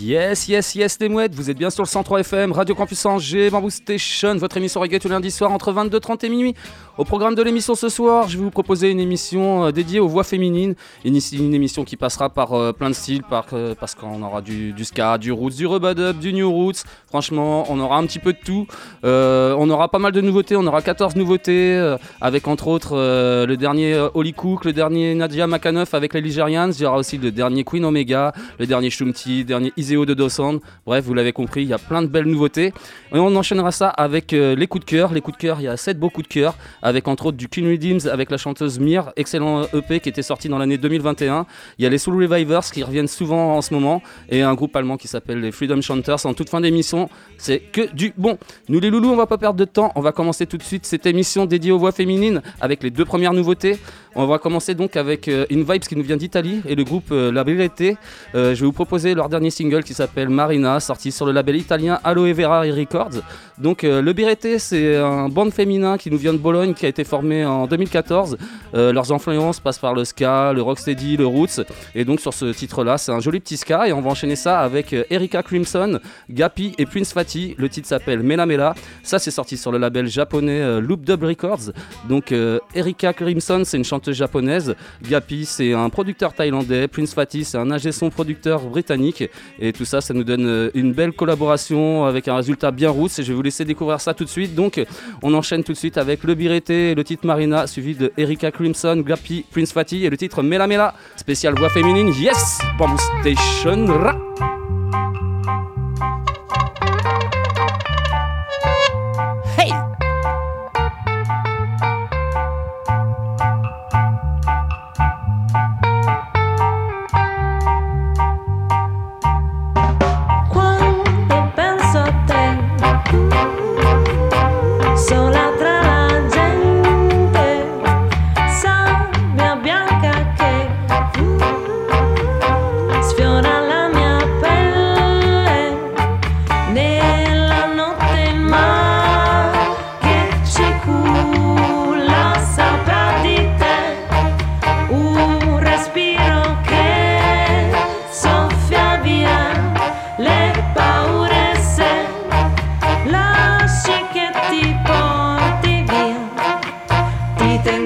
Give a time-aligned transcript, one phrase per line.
[0.00, 3.50] Yes, yes, yes, les mouettes, vous êtes bien sur le 103 FM, Radio Campus Angers,
[3.50, 6.54] Bamboo Station, votre émission reggae tous les lundis soirs entre 22h30 et minuit.
[6.98, 10.08] Au programme de l'émission ce soir, je vais vous proposer une émission euh, dédiée aux
[10.08, 11.16] voix féminines, une,
[11.54, 13.22] émission qui passera par euh, plein de styles,
[13.52, 17.80] euh, parce qu'on aura du, ska, du roots, du rubadub, du new roots, franchement, on
[17.80, 18.66] aura un petit peu de tout.
[19.02, 24.08] On aura pas mal de nouveautés, on aura 14 nouveautés, avec entre autres le dernier
[24.14, 27.64] Holly Cook, le dernier Nadia Makanoff avec les Ligerians, il y aura aussi le dernier
[27.64, 30.60] Queen Omega, le dernier Shumti, le dernier Iseo de Dawson.
[30.86, 32.72] Bref, vous l'avez compris, il y a plein de belles nouveautés.
[33.12, 35.12] Et on enchaînera ça avec euh, les coups de cœur.
[35.12, 37.36] Les coups de cœur, il y a 7 beaux coups de cœur, avec entre autres
[37.36, 41.46] du King Redeems avec la chanteuse Mir, excellent EP qui était sorti dans l'année 2021.
[41.78, 44.74] Il y a les Soul Revivers qui reviennent souvent en ce moment, et un groupe
[44.76, 46.26] allemand qui s'appelle les Freedom Chanters.
[46.26, 48.38] En toute fin d'émission, c'est que du bon.
[48.68, 50.86] Nous les loulous, on va pas perdre de temps, on va commencer tout de suite
[50.86, 53.78] cette émission dédiée aux voix féminines avec les deux premières nouveautés.
[54.14, 57.12] On va commencer donc avec euh, une Vibes qui nous vient d'Italie et le groupe
[57.12, 57.98] euh, La Brillette.
[58.34, 61.56] Euh, je vais vous proposer leur dernier single qui s'appelle Marina, sorti sur le label
[61.56, 63.22] italien Aloe Vera Records.
[63.58, 66.88] Donc euh, le Birete, c'est un band féminin qui nous vient de Bologne, qui a
[66.88, 68.38] été formé en 2014.
[68.74, 71.60] Euh, leurs influences passent par le ska, le rocksteady, le roots.
[71.94, 73.88] Et donc sur ce titre-là, c'est un joli petit ska.
[73.88, 75.98] Et on va enchaîner ça avec euh, Erika Crimson,
[76.30, 77.56] Gapi et Prince Fatty.
[77.58, 78.74] Le titre s'appelle Mela Mela.
[79.02, 81.72] Ça, c'est sorti sur le label japonais Loop Dub Records.
[82.08, 82.32] Donc
[82.74, 84.76] Erika Crimson, c'est une chanteuse japonaise.
[85.02, 86.86] Gapi, c'est un producteur thaïlandais.
[86.88, 89.24] Prince Fatty, c'est un ingé son producteur britannique.
[89.72, 93.18] Tout ça, ça nous donne euh, une belle collaboration avec un résultat bien roots.
[93.18, 94.54] Et je vais vous laisser découvrir ça tout de suite.
[94.54, 94.84] Donc,
[95.22, 99.02] on enchaîne tout de suite avec le Birete, le titre Marina, suivi de Erika Crimson,
[99.06, 102.12] Gapi, Prince Fatty et le titre Mela Mela, spécial voix féminine.
[102.20, 102.58] Yes!
[102.78, 103.86] Bamboo Station.
[103.86, 104.67] Ra.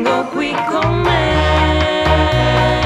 [0.03, 2.82] tengo qui con me.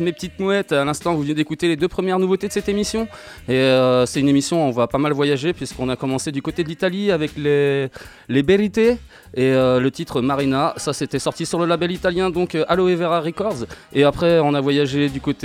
[0.00, 0.72] Mes petites mouettes.
[0.72, 3.06] À l'instant, vous venez d'écouter les deux premières nouveautés de cette émission.
[3.48, 6.42] Et euh, c'est une émission, où on va pas mal voyager, puisqu'on a commencé du
[6.42, 7.88] côté de l'Italie avec les,
[8.28, 8.98] les Berite et
[9.38, 10.74] euh, le titre Marina.
[10.76, 13.66] Ça, c'était sorti sur le label italien, donc euh, Aloe Vera Records.
[13.92, 15.44] Et après, on a voyagé du côté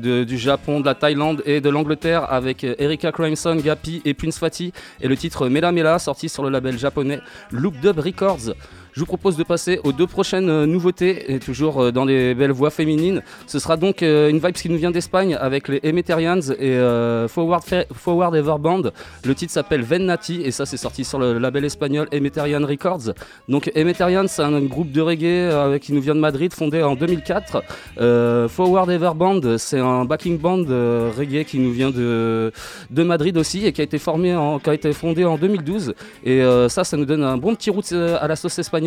[0.00, 4.72] du Japon, de la Thaïlande et de l'Angleterre avec Erika Crimson, Gapi et Prince Fatty.
[5.00, 8.54] Et le titre Mela Mela, sorti sur le label japonais Loop Dub Records.
[8.96, 12.34] Je vous propose de passer aux deux prochaines euh, nouveautés, et toujours euh, dans les
[12.34, 13.20] belles voix féminines.
[13.46, 16.78] Ce sera donc euh, une vibe qui nous vient d'Espagne avec les Emeterians et
[17.28, 17.62] Forward,
[17.92, 18.84] Forward Ever Band.
[19.22, 23.12] Le titre s'appelle Vennati et ça c'est sorti sur le label espagnol Emeterian Records.
[23.50, 28.48] Donc Emeterian c'est un, groupe de reggae qui nous vient de Madrid, fondé en 2004.
[28.48, 30.64] Forward Ever Band c'est un backing band
[31.18, 32.50] reggae qui nous vient de,
[32.90, 35.94] de Madrid aussi et qui a été formé en, qui a été fondé en 2012.
[36.24, 38.85] Et ça ça nous donne un bon petit route à la sauce espagnole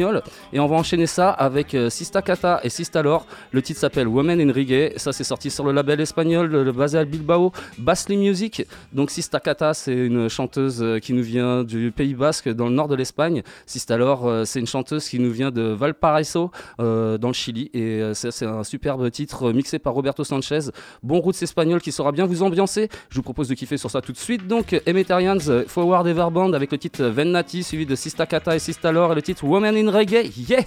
[0.54, 3.26] et on va enchaîner ça avec euh, Sista Kata et Sista Lore.
[3.52, 4.94] Le titre s'appelle Women in Reggae.
[4.98, 8.66] Ça, c'est sorti sur le label espagnol, basé à Bilbao, Basli Music.
[8.94, 12.74] Donc, Sista Kata, c'est une chanteuse euh, qui nous vient du Pays Basque, dans le
[12.74, 13.44] nord de l'Espagne.
[13.66, 17.70] Sista Lore, euh, c'est une chanteuse qui nous vient de Valparaiso, dans le Chili.
[17.74, 20.72] Et ça c'est un superbe titre mixé par Roberto Sanchez.
[21.04, 22.90] Bon Roots espagnol qui saura bien vous ambiancer.
[23.10, 24.48] Je vous propose de kiffer sur ça tout de suite.
[24.48, 25.38] Donc, Emetarians,
[25.68, 29.22] Forward Everband avec le titre Vennati, suivi de Sista Kata et Sista Lore et le
[29.22, 30.66] titre Women in Latin Reggae.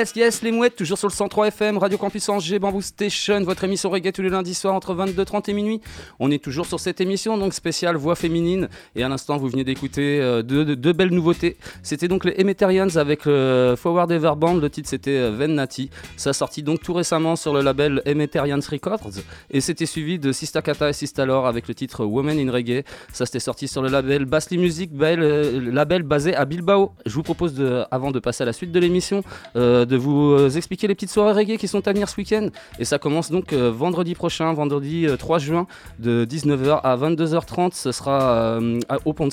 [0.00, 3.64] Yes, yes, les mouettes, toujours sur le 103 FM, Radio Campus Angers, Bamboo Station, votre
[3.64, 5.82] émission reggae tous les lundis soirs entre 22h30 et minuit.
[6.18, 8.70] On est toujours sur cette émission, donc spéciale voix féminine.
[8.96, 11.58] Et à l'instant, vous venez d'écouter euh, deux, belles nouveautés.
[11.82, 14.54] C'était donc les Emetarians avec le Forward Ever Band.
[14.54, 15.90] Le titre, c'était euh, Ven Nati.
[16.16, 19.10] Ça sorti donc tout récemment sur le label Emetarians Records.
[19.50, 22.84] Et c'était suivi de Sista Kata et Sista Lore avec le titre Women in Reggae.
[23.12, 26.92] Ça, c'était sorti sur le label Bassly Music, euh, label basé à Bilbao.
[27.04, 29.22] Je vous propose, avant de passer à la suite de l'émission,
[29.56, 32.48] euh, de vous euh, expliquer les petites soirées reggae qui sont à venir ce week-end.
[32.78, 35.66] Et ça commence donc euh, vendredi prochain, vendredi euh, 3 juin,
[35.98, 37.72] de 19h à 22h30.
[37.74, 39.28] Ce sera euh, au Pont.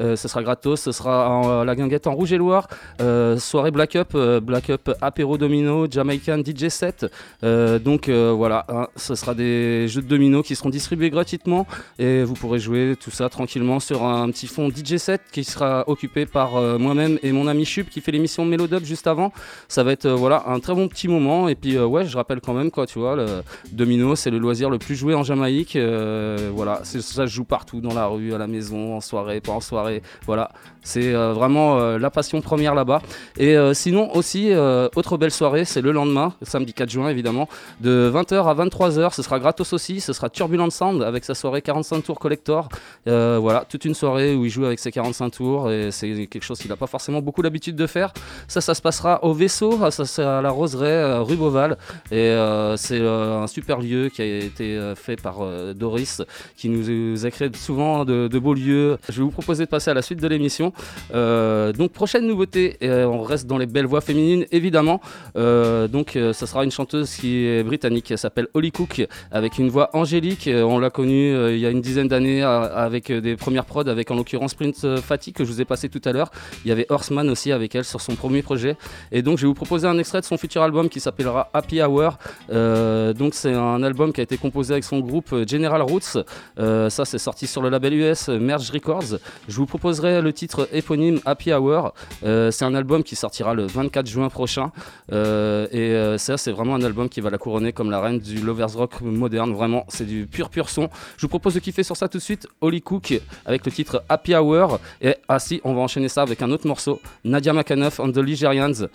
[0.00, 0.80] Euh, ce sera gratos.
[0.80, 2.66] Ce sera en- la guinguette en Rouge et Loire.
[3.00, 7.06] Euh, soirée Black Up, euh, Black Up apéro domino, Jamaican DJ set.
[7.44, 11.66] Euh, donc euh, voilà, hein, ce sera des jeux de domino qui seront distribués gratuitement
[11.98, 15.84] et vous pourrez jouer tout ça tranquillement sur un petit fond DJ set qui sera
[15.88, 19.32] occupé par euh, moi-même et mon ami Chup qui fait l'émission Mélodub juste avant.
[19.68, 22.40] Ça va euh, voilà un très bon petit moment et puis euh, ouais, je rappelle
[22.40, 25.76] quand même quoi, tu vois, le domino c'est le loisir le plus joué en Jamaïque.
[25.76, 29.52] euh, voilà, ça se joue partout dans la rue, à la maison, en soirée, pas
[29.52, 30.02] en soirée.
[30.26, 30.50] Voilà,
[30.82, 33.02] c'est vraiment la passion première là-bas.
[33.38, 34.52] Et sinon aussi,
[34.96, 37.48] autre belle soirée, c'est le lendemain, samedi 4 juin évidemment,
[37.80, 39.14] de 20h à 23h.
[39.14, 42.68] Ce sera gratos aussi, ce sera Turbulent Sound avec sa soirée 45 tours collector.
[43.06, 46.58] Voilà, toute une soirée où il joue avec ses 45 tours et c'est quelque chose
[46.58, 48.12] qu'il n'a pas forcément beaucoup l'habitude de faire.
[48.48, 51.78] Ça, ça se passera au vaisseau, ça c'est à la Roseraie, euh, rue Beauval.
[52.10, 55.38] Et euh, c'est euh, un super lieu qui a été fait par
[55.74, 56.22] Doris,
[56.56, 58.98] qui nous a créé souvent de, beaux lieux.
[59.08, 60.72] Je vais vous proposer de passer à la suite de l'émission.
[61.12, 65.00] Donc prochaine nouveauté, euh, on reste dans les belles voix féminines évidemment.
[65.34, 69.90] Donc ça sera une chanteuse qui est britannique, elle s'appelle Holly Cook, avec une voix
[69.94, 70.48] angélique.
[70.52, 74.16] On l'a connue il y a une dizaine d'années avec des premières prods, avec en
[74.16, 76.30] l'occurrence Prince Fatty que je vous ai passé tout à l'heure.
[76.64, 78.76] Il y avait Horseman aussi avec elle sur son premier projet.
[79.12, 81.80] Et donc je vais vous proposer un extrait de son futur album qui s'appellera Happy
[81.80, 82.18] Hour.
[82.50, 86.18] Euh, donc c'est un album qui a été composé avec son groupe General Roots.
[86.58, 89.18] Euh, ça c'est sorti sur le label US Merge Records.
[89.48, 91.94] Je vous proposerai le titre éponyme Happy Hour.
[92.24, 94.72] Euh, c'est un album qui sortira le 24 juin prochain.
[95.12, 98.72] Et ça c'est vraiment un album qui va la couronner comme la reine du lovers
[98.72, 99.52] rock moderne.
[99.52, 100.88] Vraiment c'est du pur pur son.
[101.16, 102.48] Je vous propose de kiffer sur ça tout de suite.
[102.60, 104.80] Holly Cook avec le titre Happy Hour.
[105.00, 107.00] Et ah si on va enchaîner ça avec un autre morceau.
[107.24, 108.88] Nadia McAnuff and the Ligerians.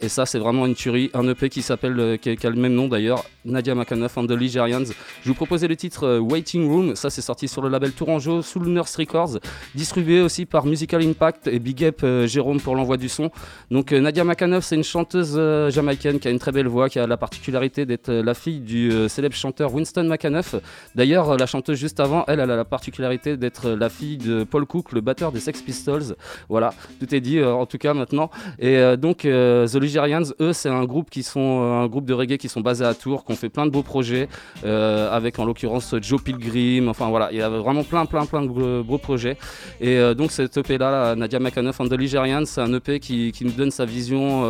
[0.00, 1.10] Et ça c'est vraiment une tuerie.
[1.14, 3.24] Un EP qui s'appelle euh, qui, a- le même nom d'ailleurs.
[3.44, 4.84] Nadia McAnuff and the Ligerians.
[5.22, 6.94] Je vous proposais le titre euh, Waiting Room.
[6.96, 9.38] Ça c'est sorti sur le label Tourangeau sous le Nurse Records.
[9.74, 13.30] Distribué aussi par Musical Impact et Big Up euh, Jérôme pour l'envoi du son.
[13.70, 15.34] Donc Nadia McAnuff c'est une chanteuse
[15.70, 18.92] jamaïcaine qui a une très belle voix, qui a la particularité d'être la fille du
[19.08, 20.54] célèbre chanteur Winston McAnuff.
[20.94, 24.66] D'ailleurs la chanteuse juste avant, elle, elle a la particularité d'être la fille de Paul
[24.66, 26.14] Cook, le batteur des Sex Pistols.
[26.48, 28.30] Voilà, tout est dit en tout cas maintenant.
[28.58, 32.36] Et donc The Ligerians Eux, c'est un groupe qui sont euh, un groupe de reggae
[32.36, 34.28] qui sont basés à Tours, qui ont fait plein de beaux projets,
[34.64, 36.88] euh, avec en l'occurrence Joe Pilgrim.
[36.88, 39.36] Enfin voilà, il y a vraiment plein, plein, plein de beaux, projets.
[39.80, 43.32] Et euh, donc cet EP là, Nadia McAnuff and the Ligerians, c'est un EP qui,
[43.32, 44.44] qui nous donne sa vision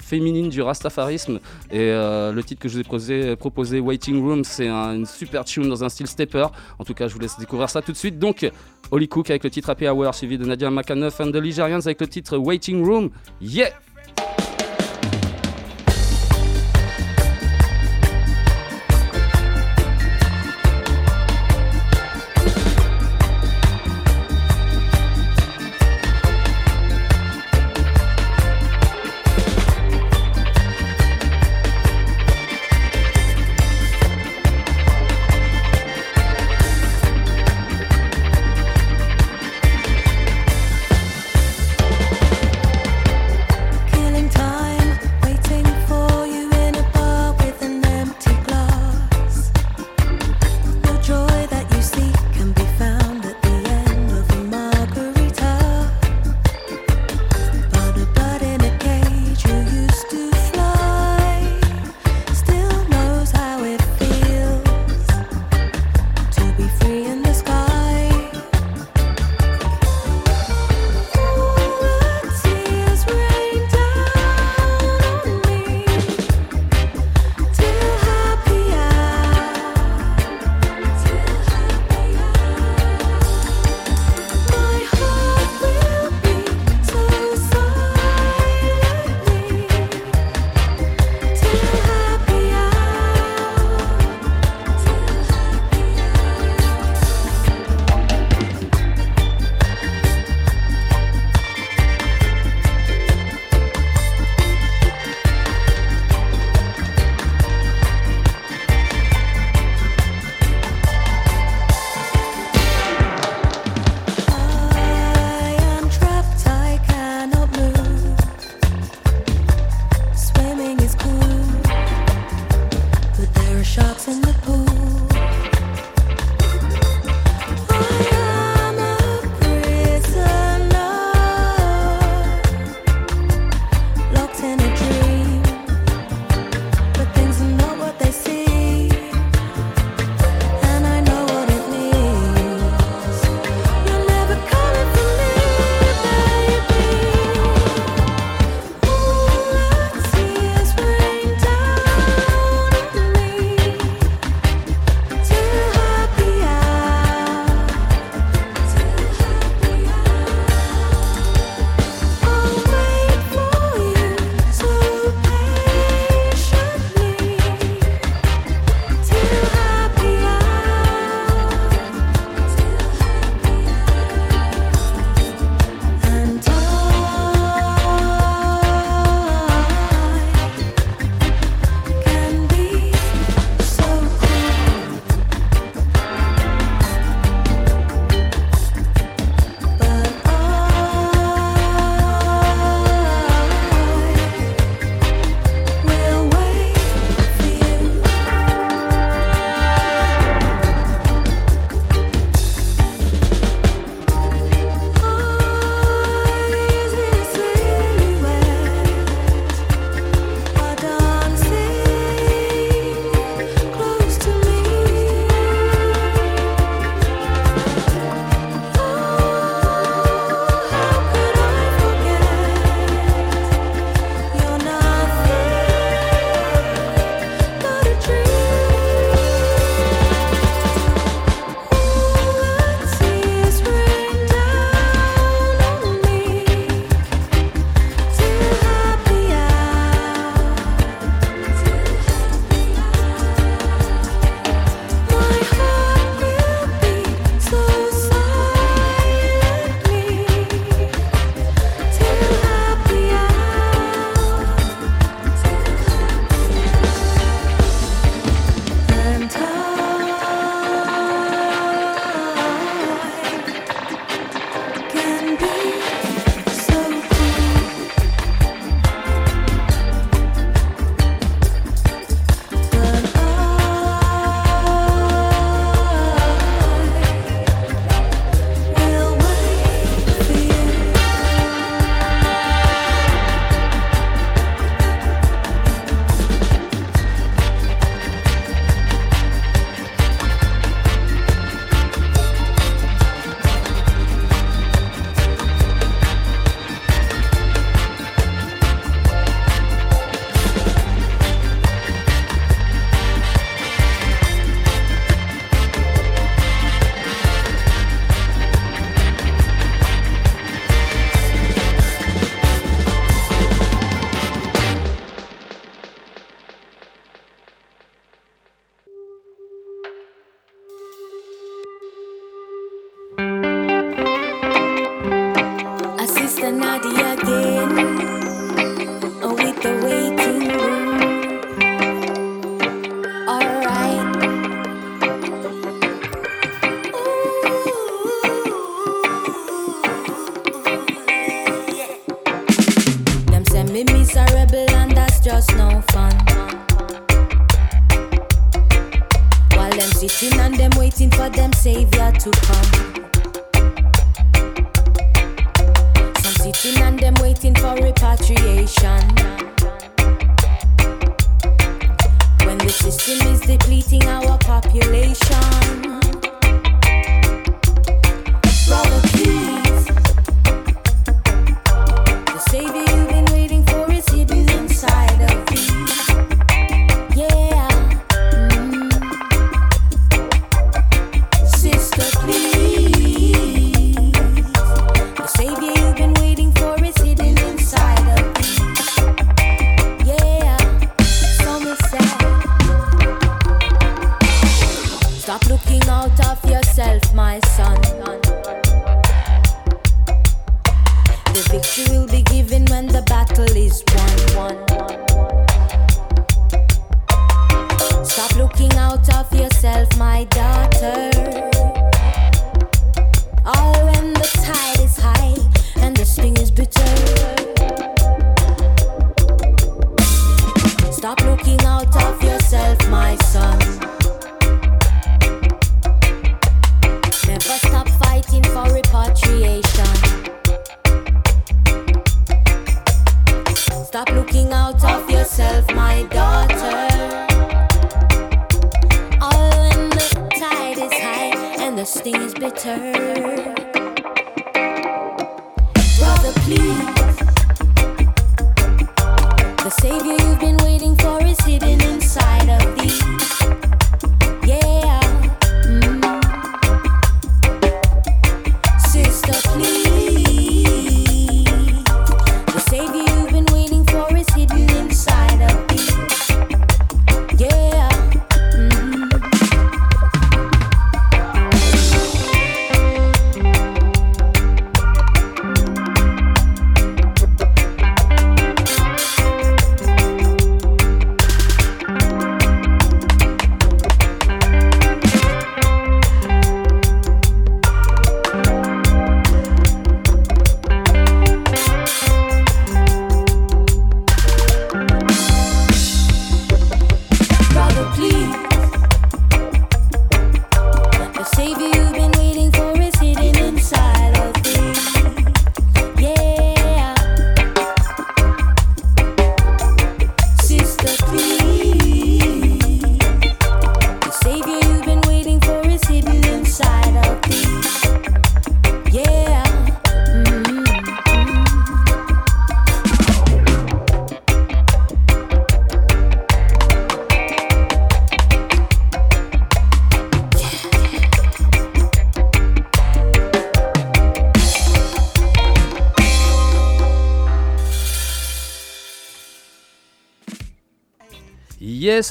[0.00, 1.38] féminine du rastafarisme.
[1.70, 5.68] Et le titre que je vous ai proposé, Waiting Room, c'est un- une super tune
[5.68, 6.46] dans un style stepper.
[6.78, 8.18] En tout cas, je vous laisse découvrir ça tout de suite.
[8.18, 8.48] Donc,
[8.90, 12.00] Holly Cook avec le titre Happy Hour, suivi de Nadia McAnuff and the Ligerians avec
[12.00, 13.10] le titre Waiting Room.
[13.40, 13.70] Yeah!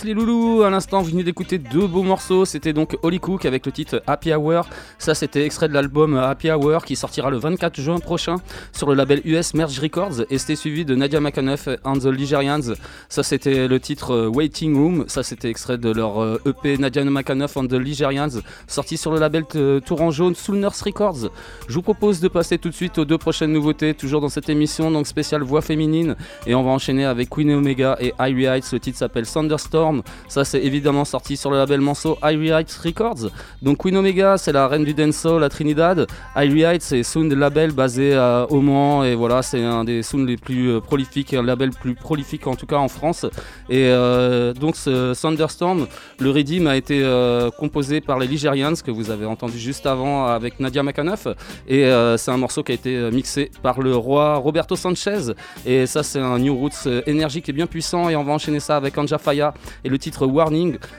[0.04, 3.66] Les loulous, à l'instant vous venez d'écouter deux beaux morceaux, c'était donc Holly Cook avec
[3.66, 7.80] le titre Happy Hour, ça c'était extrait de l'album Happy Hour qui sortira le 24
[7.80, 8.38] juin prochain
[8.72, 10.26] sur le label US Merge Records.
[10.30, 12.74] Et c'était suivi de Nadia McAnuff and the Ligerians,
[13.10, 17.58] ça c'était le titre Waiting Room, ça c'était extrait de leur euh, EP Nadia McAnuff
[17.58, 21.30] and the Ligerians sorti sur le label euh, Tourangeau Soul Nurse Records.
[21.68, 24.50] Je vous propose de passer tout de suite aux deux prochaines nouveautés, toujours dans cette
[24.50, 26.16] émission, donc spéciale voix féminine.
[26.46, 30.02] Et on va enchaîner avec Queen Omega et Irie Heights, le titre s'appelle Thunderstorm.
[30.28, 33.32] Ça, c'est évidemment sorti sur le label Manso Irie Heights Records.
[33.62, 36.08] Donc, Queen Omega, c'est la reine du dancehall à Trinidad.
[36.36, 39.06] Irie Heights, c'est sound label basé à Oman.
[39.06, 42.56] Et voilà, c'est un des sounds les plus euh, prolifiques, un label plus prolifique en
[42.56, 43.26] tout cas en France.
[43.70, 45.88] Et euh, donc, ce Thunderstorm,
[46.20, 50.26] le rythme a été euh, composé par les Ligerians, que vous avez entendu juste avant
[50.26, 51.28] avec Nadia McAnuff.
[51.68, 55.32] Et euh, c'est un morceau qui a été euh, mixé par le roi Roberto Sanchez.
[55.66, 58.10] Et ça, c'est un New Roots euh, énergique et bien puissant.
[58.10, 59.54] Et on va enchaîner ça avec Anja Faya
[59.86, 60.26] et le titre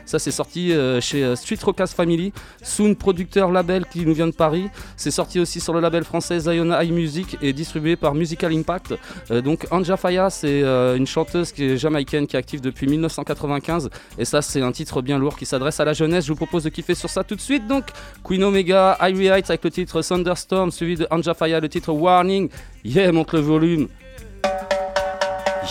[0.04, 4.26] Ça, c'est sorti euh, chez euh, Street Rockers Family, Soon producteur label qui nous vient
[4.26, 4.68] de Paris.
[4.96, 8.94] C'est sorti aussi sur le label français Zion High Music et distribué par Musical Impact.
[9.30, 13.90] Euh, donc Anja Faya, c'est une chanteuse qui est jamaïcaine qui est active depuis 1995.
[14.18, 16.24] Et ça, c'est un titre bien lourd qui s'adresse à la jeunesse.
[16.26, 17.66] Je vous propose de kiffer sur ça tout de suite.
[17.66, 17.84] Donc
[18.22, 22.48] Queen Omega, Irie Heights avec le titre Thunderstorm, suivi de Anja Faya, le titre Warning.
[22.84, 23.88] Yeah, monte le volume.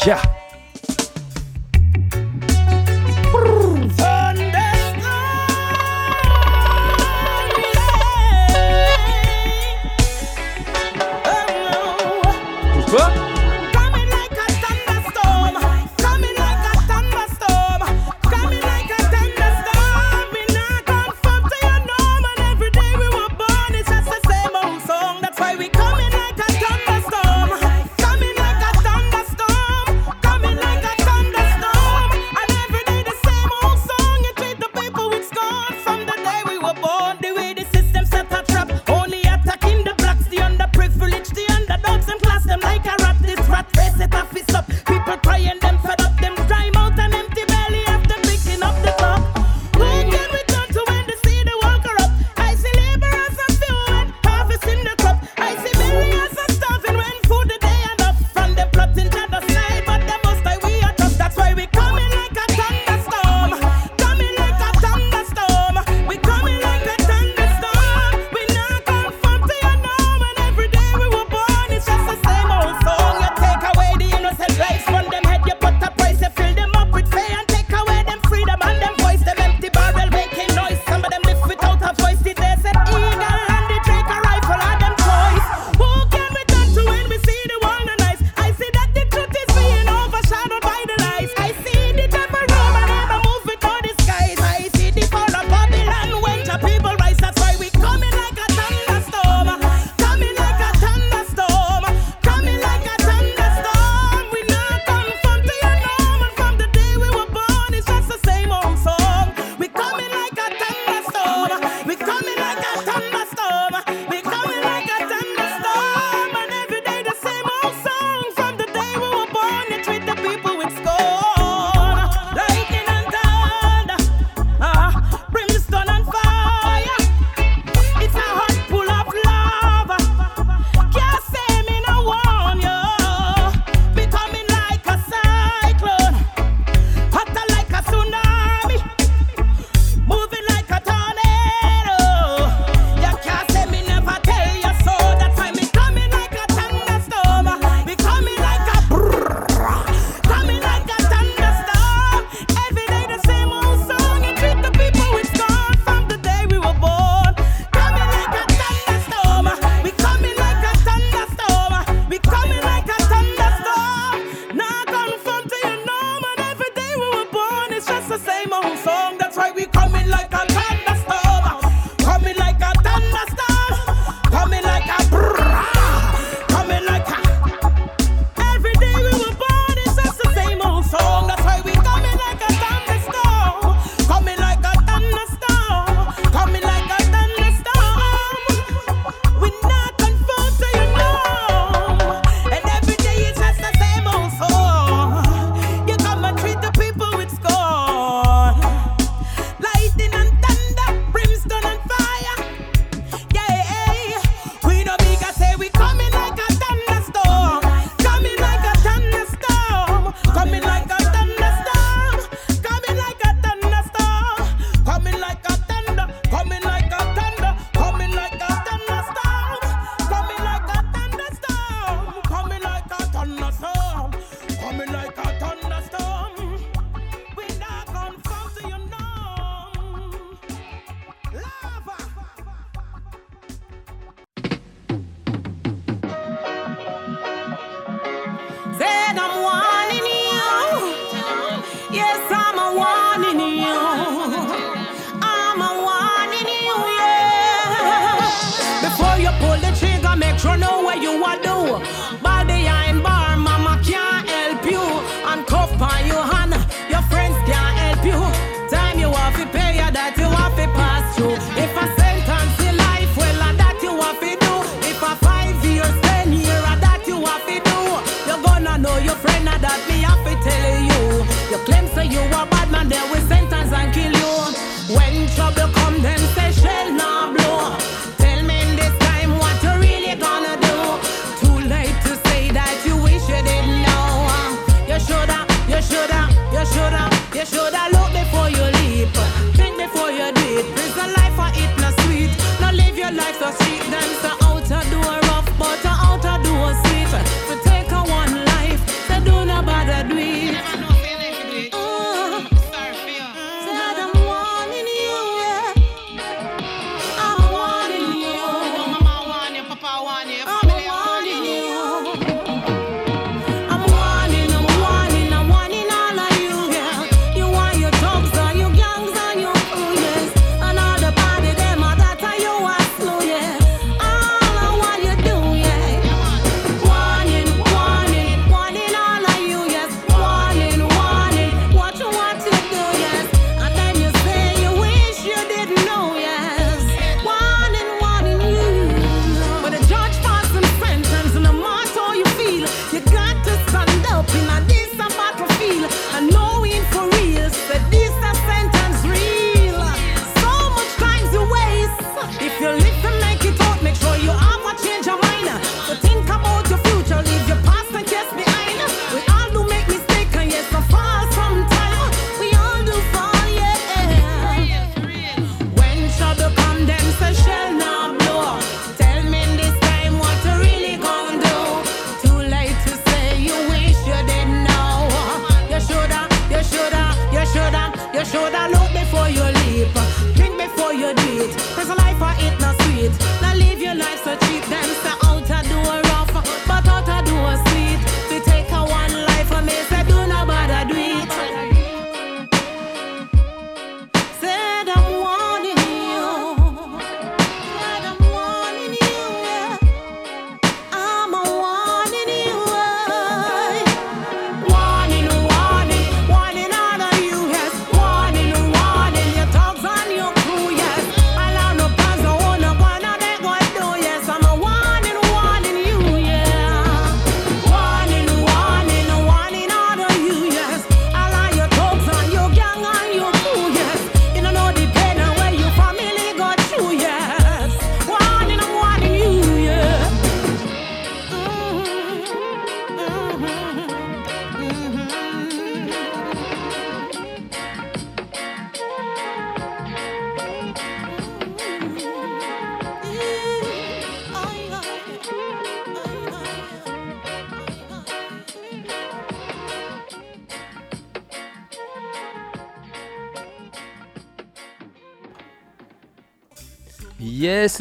[0.05, 0.21] Yeah.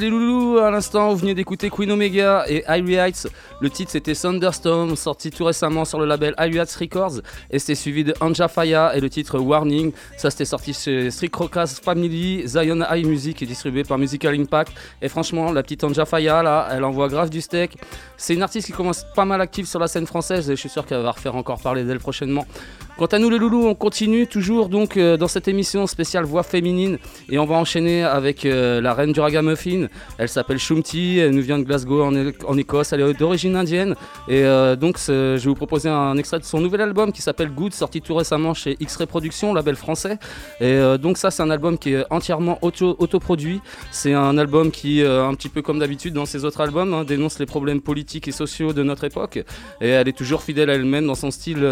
[0.00, 3.28] Les loulous, à l'instant, vous venez d'écouter Queen Omega et Irie Heights.
[3.60, 7.20] Le titre c'était Thunderstorm, sorti tout récemment sur le label Irie Heights Records.
[7.50, 9.92] Et c'était suivi de Anja Faya et le titre Warning.
[10.16, 14.72] Ça c'était sorti chez Street Crocas Family, Zion High Music et distribué par Musical Impact.
[15.02, 17.76] Et franchement, la petite Anja Faya là, elle envoie grave du steak.
[18.16, 20.70] C'est une artiste qui commence pas mal active sur la scène française et je suis
[20.70, 22.46] sûr qu'elle va refaire encore parler d'elle prochainement.
[23.00, 26.42] Quant à nous les loulous, on continue toujours donc euh, dans cette émission spéciale voix
[26.42, 26.98] féminine
[27.30, 29.86] et on va enchaîner avec euh, la reine du ragamuffin.
[30.18, 32.12] Elle s'appelle Shumti, elle nous vient de Glasgow en,
[32.46, 33.94] en Écosse, elle est d'origine indienne
[34.28, 37.48] et euh, donc je vais vous proposer un extrait de son nouvel album qui s'appelle
[37.48, 40.18] Good, sorti tout récemment chez X-Ray Productions, label français.
[40.60, 43.62] Et donc ça c'est un album qui est entièrement auto- autoproduit.
[43.92, 47.38] C'est un album qui, un petit peu comme d'habitude dans ses autres albums, hein, dénonce
[47.38, 49.38] les problèmes politiques et sociaux de notre époque
[49.80, 51.66] et elle est toujours fidèle à elle-même dans son style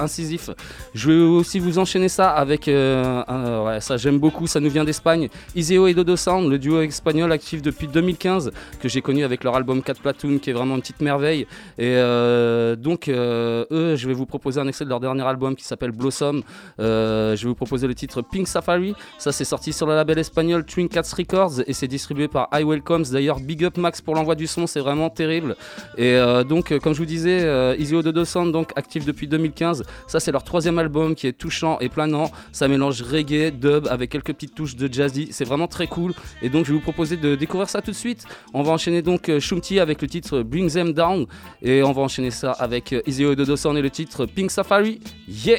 [0.00, 0.50] incisif.
[0.94, 5.28] Je vais aussi vous enchaîner ça avec euh, ça j'aime beaucoup, ça nous vient d'Espagne.
[5.56, 9.56] Iseo et Dodo Sound, le duo espagnol actif depuis 2015 que j'ai connu avec leur
[9.56, 11.46] album 4 Platoon qui est vraiment une petite merveille.
[11.78, 15.56] Et euh, donc euh, eux, je vais vous proposer un extrait de leur dernier album
[15.56, 16.42] qui s'appelle Blossom.
[16.78, 18.94] Je vais vous proposer le titre Pink Safari.
[19.18, 22.64] Ça c'est sorti sur le label espagnol Twin Cats Records et c'est distribué par I
[22.64, 23.04] Welcomes.
[23.10, 25.56] D'ailleurs, big up Max pour l'envoi du son, c'est vraiment terrible.
[25.96, 26.18] Et
[26.48, 29.84] donc, comme je vous disais, Easy Dodo Sound, donc actif depuis 2015.
[30.06, 32.30] Ça, c'est leur troisième album qui est touchant et planant.
[32.52, 35.28] Ça mélange reggae, dub avec quelques petites touches de jazzy.
[35.30, 36.12] C'est vraiment très cool.
[36.42, 38.24] Et donc, je vais vous proposer de découvrir ça tout de suite.
[38.54, 41.26] On va enchaîner donc euh, Shumti avec le titre Bring Them Down.
[41.62, 45.00] Et on va enchaîner ça avec euh, Easy Dodo Sound et le titre Pink Safari.
[45.28, 45.58] Yeah!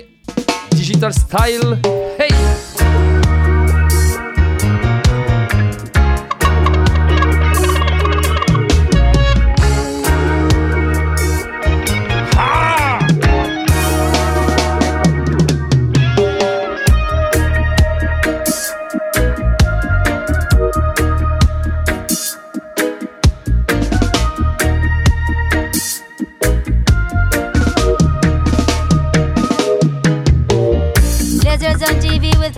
[0.71, 1.79] Digital Style.
[2.19, 2.31] Hey!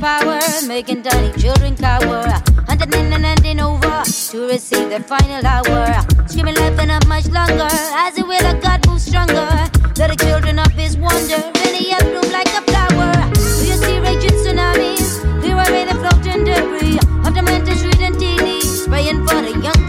[0.06, 2.22] Power, making tiny children cower.
[2.68, 5.82] Hunting in and handing over to receive their final hour.
[6.28, 9.50] Screaming life and not much longer, as the will of God moves stronger.
[9.98, 13.14] Let the children of His wonder, really up bloom like a flower.
[13.34, 15.10] Do you see raging tsunamis?
[15.42, 19.85] Clear away the floating debris of the mental street and TV, spraying for the young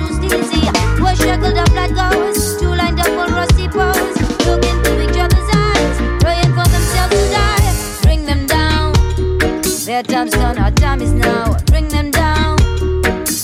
[9.96, 11.56] Their time's done, our time is now.
[11.68, 12.58] Bring them down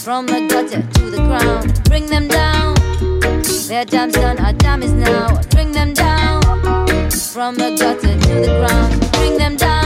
[0.05, 1.83] from the gutter to the ground.
[1.85, 2.75] Bring them down.
[3.69, 5.41] Their time's done, our time is now.
[5.49, 6.43] Bring them down
[7.11, 9.13] from the gutter to the ground.
[9.13, 9.82] Bring them down.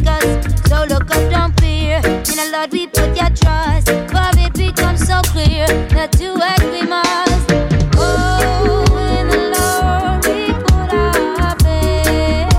[0.00, 0.68] Basiliscus.
[0.68, 1.96] So look up, don't fear.
[1.98, 3.88] In the Lord we put your trust.
[3.88, 7.50] For it becomes so clear that to act we must.
[7.96, 8.84] Oh,
[9.18, 12.54] in the Lord we put our faith.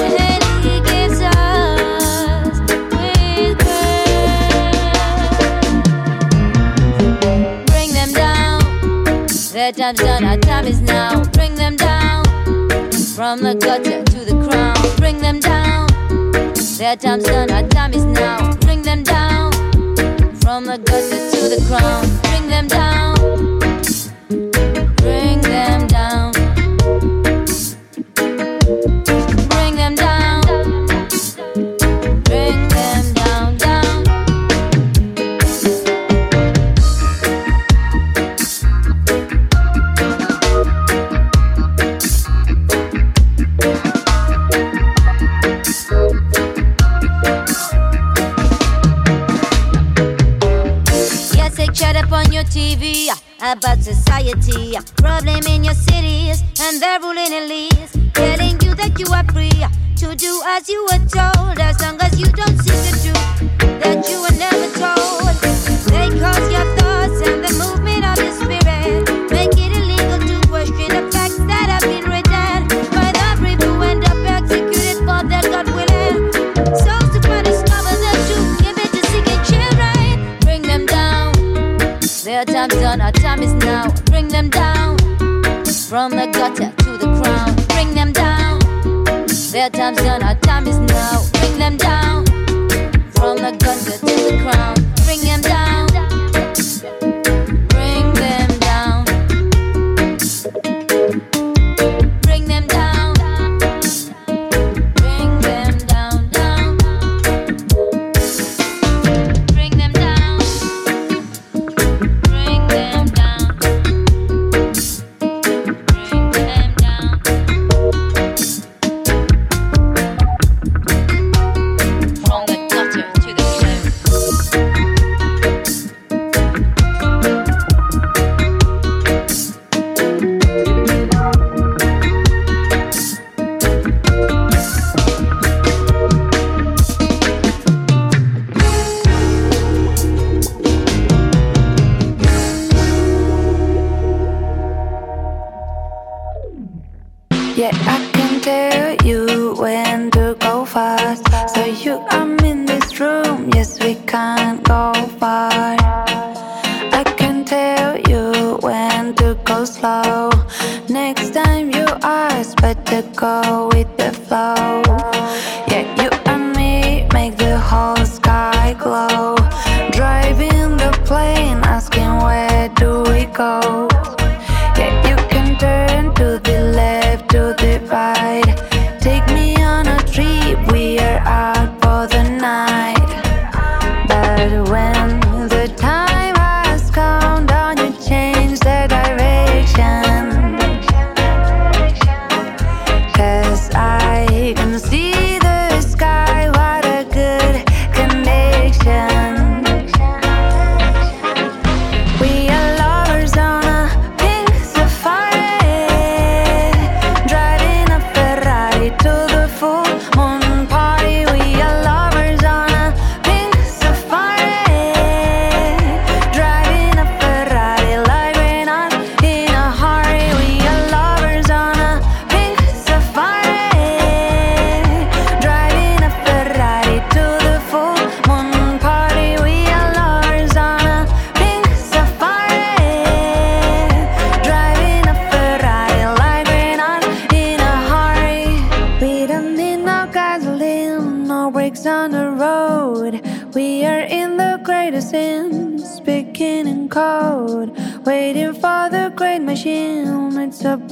[0.00, 2.60] And he gives us
[2.92, 4.04] with grace.
[7.66, 8.60] Bring them down.
[9.52, 11.22] Their time's done, our time is now.
[11.32, 12.24] Bring them down
[13.14, 14.02] from the gutter
[16.84, 18.54] Their time's done, our time is now.
[18.56, 19.52] Bring them down
[20.42, 22.04] from the gutter to the crown.
[22.24, 23.73] Bring them down.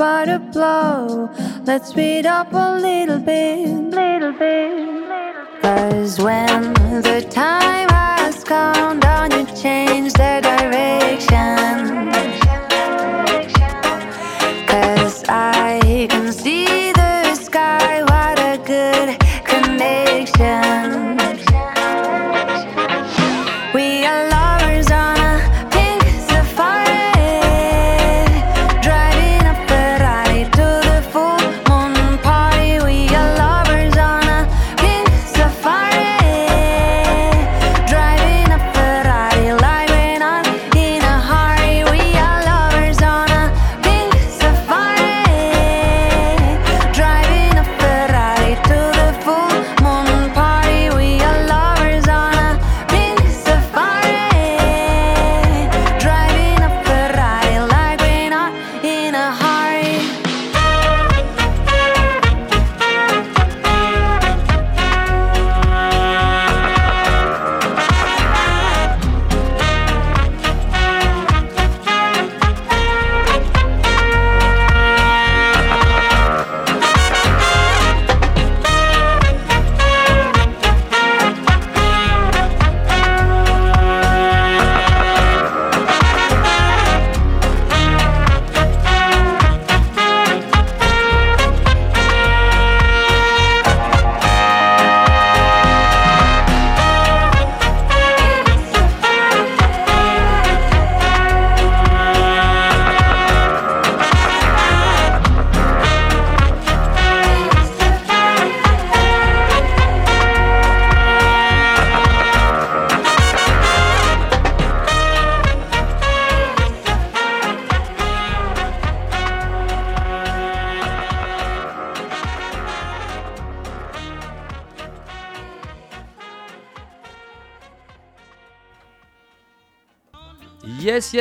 [0.02, 1.30] about to blow.
[1.64, 5.62] Let's speed up a little bit, little bit, little bit.
[5.62, 6.51] Cause when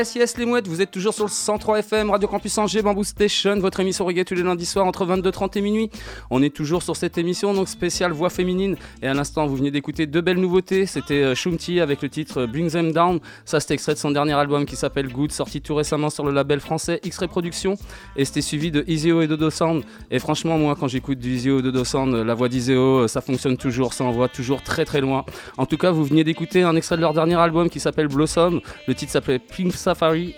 [0.02, 3.04] Yes, yes, les mouettes, vous êtes toujours sur le 103 FM, Radio Campus Angers, Bamboo
[3.04, 5.92] Station, votre émission reggae tous les lundis soirs entre 22h30 et minuit.
[6.32, 8.78] On est toujours sur cette émission, donc spéciale voix féminine.
[9.04, 10.88] Et à l'instant, vous venez d'écouter deux belles nouveautés.
[10.88, 13.20] C'était euh, Shumti avec le titre euh, Bring Them Down.
[13.46, 16.32] Ça, c'était extrait de son dernier album qui s'appelle Good, sorti tout récemment sur le
[16.32, 17.76] label français X-Ray Productions.
[18.16, 19.84] Et c'était suivi de Iseo et Dodo Sound.
[20.10, 23.56] Et franchement, moi, quand j'écoute Iseo et Dodo Sound, la voix d'Iseo, euh, ça fonctionne
[23.56, 25.26] toujours, ça envoie toujours très très loin.
[25.60, 28.62] En tout cas, vous veniez d'écouter un extrait de leur dernier album qui s'appelle Blossom.
[28.88, 29.76] Le titre s'appelait Pink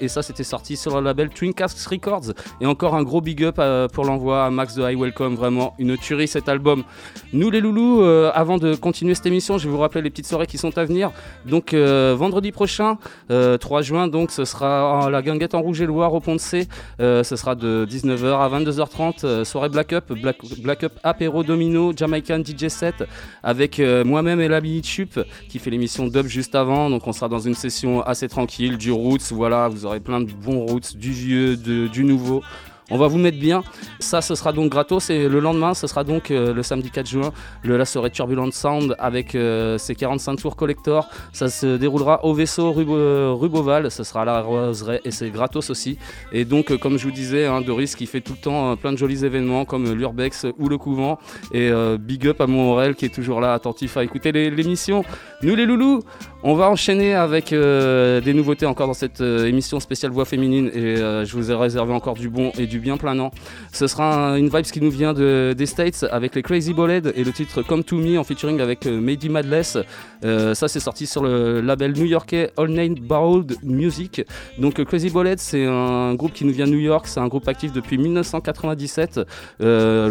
[0.02, 2.34] Et ça c'était sorti sur le label Twincast Records.
[2.62, 5.74] Et encore un gros big up euh, pour l'envoi à Max de High Welcome, vraiment
[5.80, 6.84] une tuerie cet album.
[7.34, 10.28] Nous les loulous, euh, avant de continuer cette émission, je vais vous rappeler les petites
[10.28, 11.12] soirées qui sont à venir.
[11.46, 12.98] Donc euh, vendredi prochain,
[13.32, 16.40] euh, 3 juin, donc ce sera la guinguette en rouge et loire au Pont de
[16.40, 16.68] C.
[17.00, 21.94] Ce sera de 19h à 22h30, euh, soirée Black Up, Black, Black Up apéro domino,
[21.96, 23.04] Jamaican DJ set
[23.44, 26.90] avec moi-même et la Chup qui fait l'émission Dub juste avant.
[26.90, 30.32] Donc on sera dans une session assez tranquille, du roots, voilà, vous aurez plein de
[30.32, 32.42] bons roots, du vieux, du nouveau.
[32.90, 33.64] On va vous mettre bien.
[34.00, 35.10] Ça, ce sera donc gratos.
[35.10, 37.32] Et le lendemain, ce sera donc euh, le samedi 4 juin,
[37.64, 41.08] le la soirée Turbulent Sound avec euh, ses 45 tours collector.
[41.32, 43.90] Ça se déroulera au vaisseau rue Beauval.
[43.92, 45.98] Ce sera à la Roseraie et c'est gratos aussi.
[46.32, 48.76] Et donc, euh, comme je vous disais, hein, Doris qui fait tout le temps euh,
[48.76, 51.20] plein de jolis événements comme euh, l'Urbex ou le Couvent.
[51.52, 55.04] Et euh, big up à mon qui est toujours là, attentif à écouter l'émission.
[55.42, 56.02] Nous, les loulous,
[56.46, 60.70] on va enchaîner avec euh, des nouveautés encore dans cette euh, émission spéciale voix féminine
[60.74, 63.32] et euh, je vous ai réservé encore du bon et du bien planant.
[63.72, 67.14] Ce sera un- une vibe qui nous vient de, des States avec les Crazy Ballad
[67.16, 69.78] et le titre Come to Me en featuring avec euh, Mady Madless.
[70.24, 74.22] Euh, ça c'est sorti sur le label new-yorkais All Name Borrowed Music.
[74.58, 77.28] Donc euh, Crazy Ballad c'est un groupe qui nous vient de New York, c'est un
[77.28, 79.20] groupe actif depuis 1997.
[79.62, 80.10] Euh,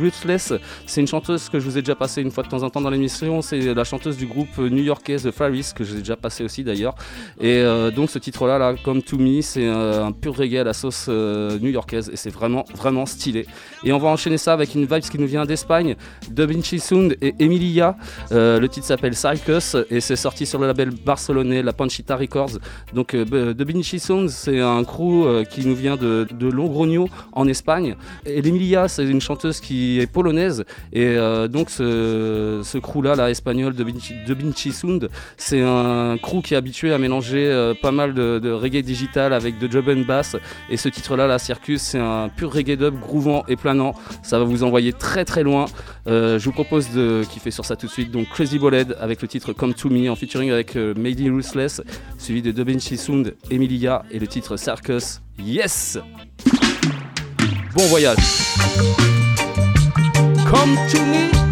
[0.00, 0.52] Ruthless
[0.86, 2.80] c'est une chanteuse que je vous ai déjà passée une fois de temps en temps
[2.80, 3.42] dans l'émission.
[3.42, 6.64] C'est la chanteuse du groupe new-yorkais The Faris, que je vous ai déjà passé aussi
[6.64, 6.94] d'ailleurs.
[7.40, 7.62] Et
[7.94, 11.58] donc ce titre-là, là, Come to Me, c'est un pur reggae à la sauce euh,
[11.92, 13.46] et c'est vraiment, vraiment stylé.
[13.84, 15.96] Et on va enchaîner ça avec une vibe qui nous vient d'Espagne,
[16.30, 17.96] de Vinci Sound et Emilia.
[18.30, 22.58] Euh, le titre s'appelle Circus et c'est sorti sur le label barcelonais, la Panchita Records.
[22.94, 26.52] Donc euh, de Vinci Sound, c'est un crew euh, qui nous vient de, de
[27.32, 27.96] en Espagne.
[28.26, 33.74] Et l'Emilia, c'est une chanteuse qui est polonaise et euh, donc ce, crew-là, là, espagnol
[33.74, 38.82] de Vinci, Sound, c'est un crew qui est habitué à mélanger pas mal de, reggae
[38.82, 40.36] digital avec de dub and bass.
[40.70, 43.94] Et ce titre-là, la Circus, c'est un pur reggae dub groovant et planant.
[44.22, 45.66] Ça va vous envoyer très très loin.
[46.06, 48.10] Euh, je vous propose de kiffer sur ça tout de suite.
[48.10, 51.82] Donc Crazy Ballad avec le titre Come to Me en featuring avec euh, Ruthless,
[52.18, 55.20] suivi de Da Vinci Sound, Emilia et le titre Circus.
[55.38, 55.98] Yes!
[57.74, 58.18] Bon voyage!
[60.50, 61.51] Come to me!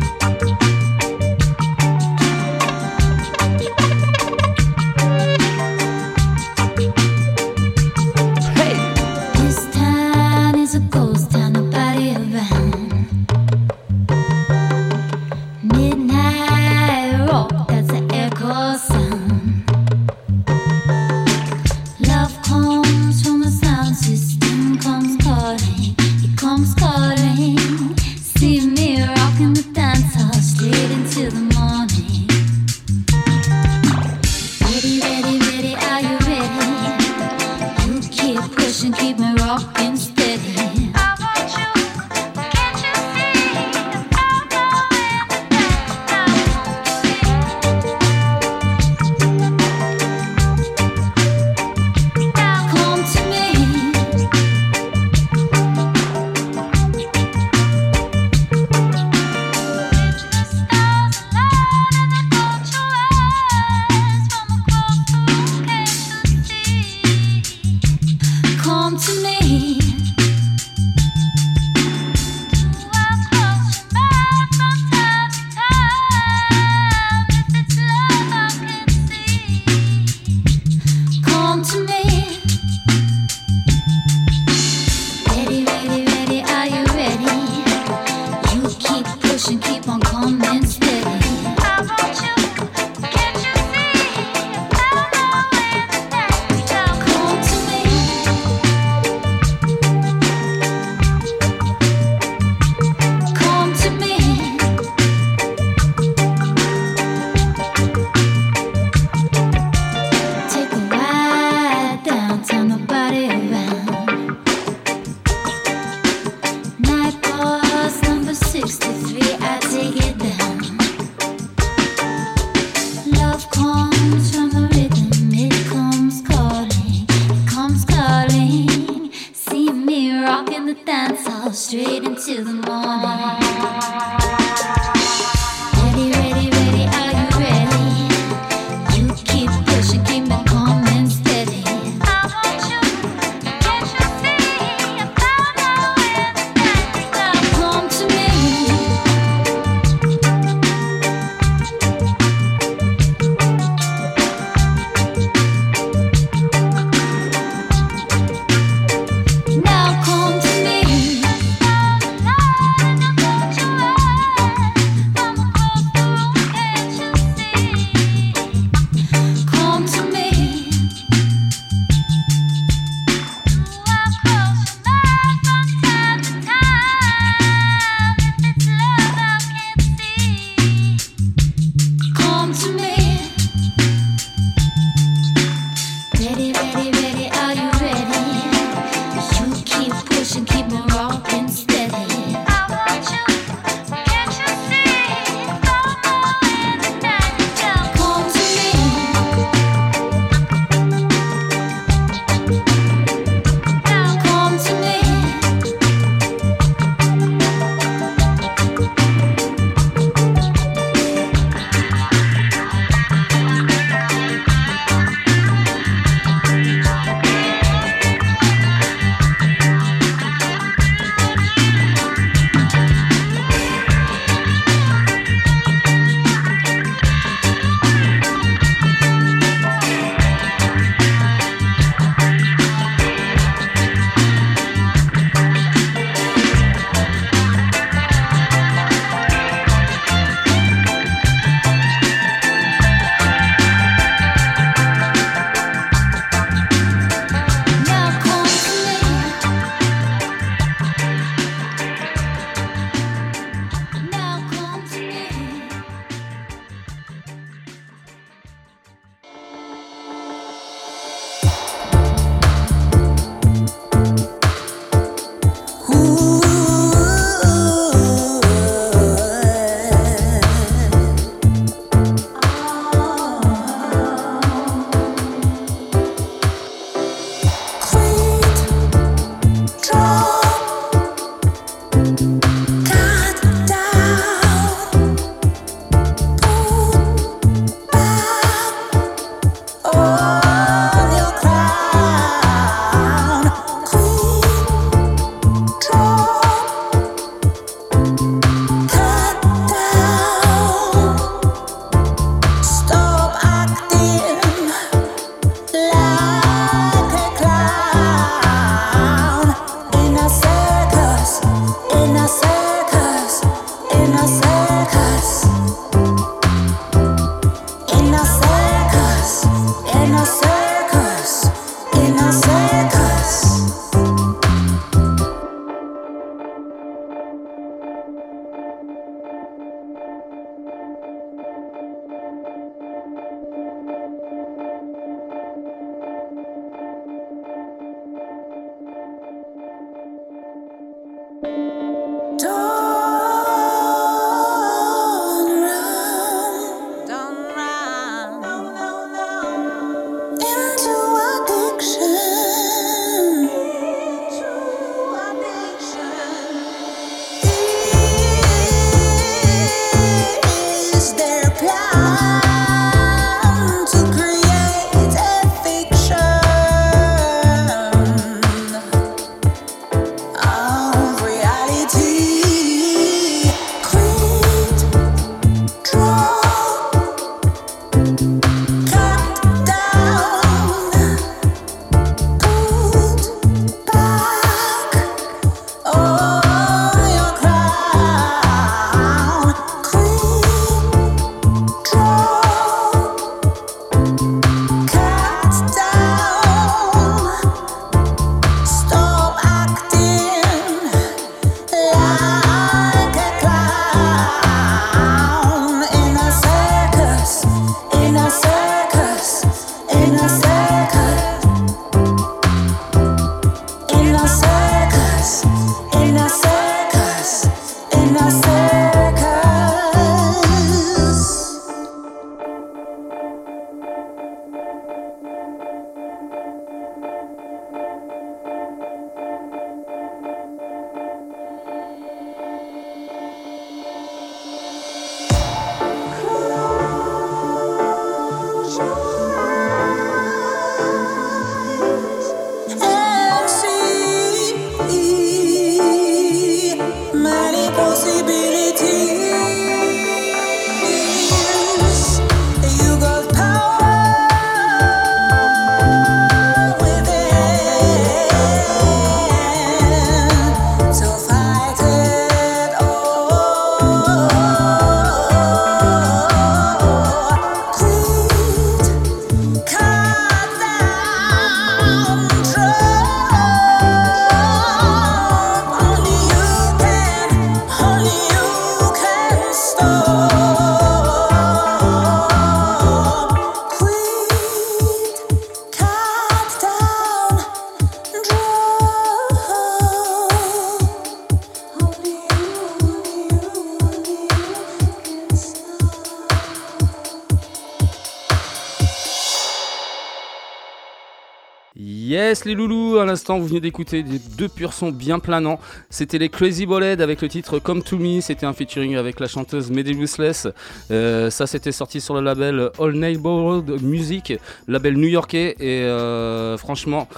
[502.44, 505.58] Les loulous, à l'instant, vous venez d'écouter des deux purs sons bien planants.
[505.88, 508.20] C'était les Crazy Ballad avec le titre Come to Me.
[508.20, 510.46] C'était un featuring avec la chanteuse Mehdi Useless.
[510.92, 514.34] Euh, ça, c'était sorti sur le label All Neighborhood Music,
[514.68, 515.56] label new-yorkais.
[515.58, 517.08] Et euh, franchement,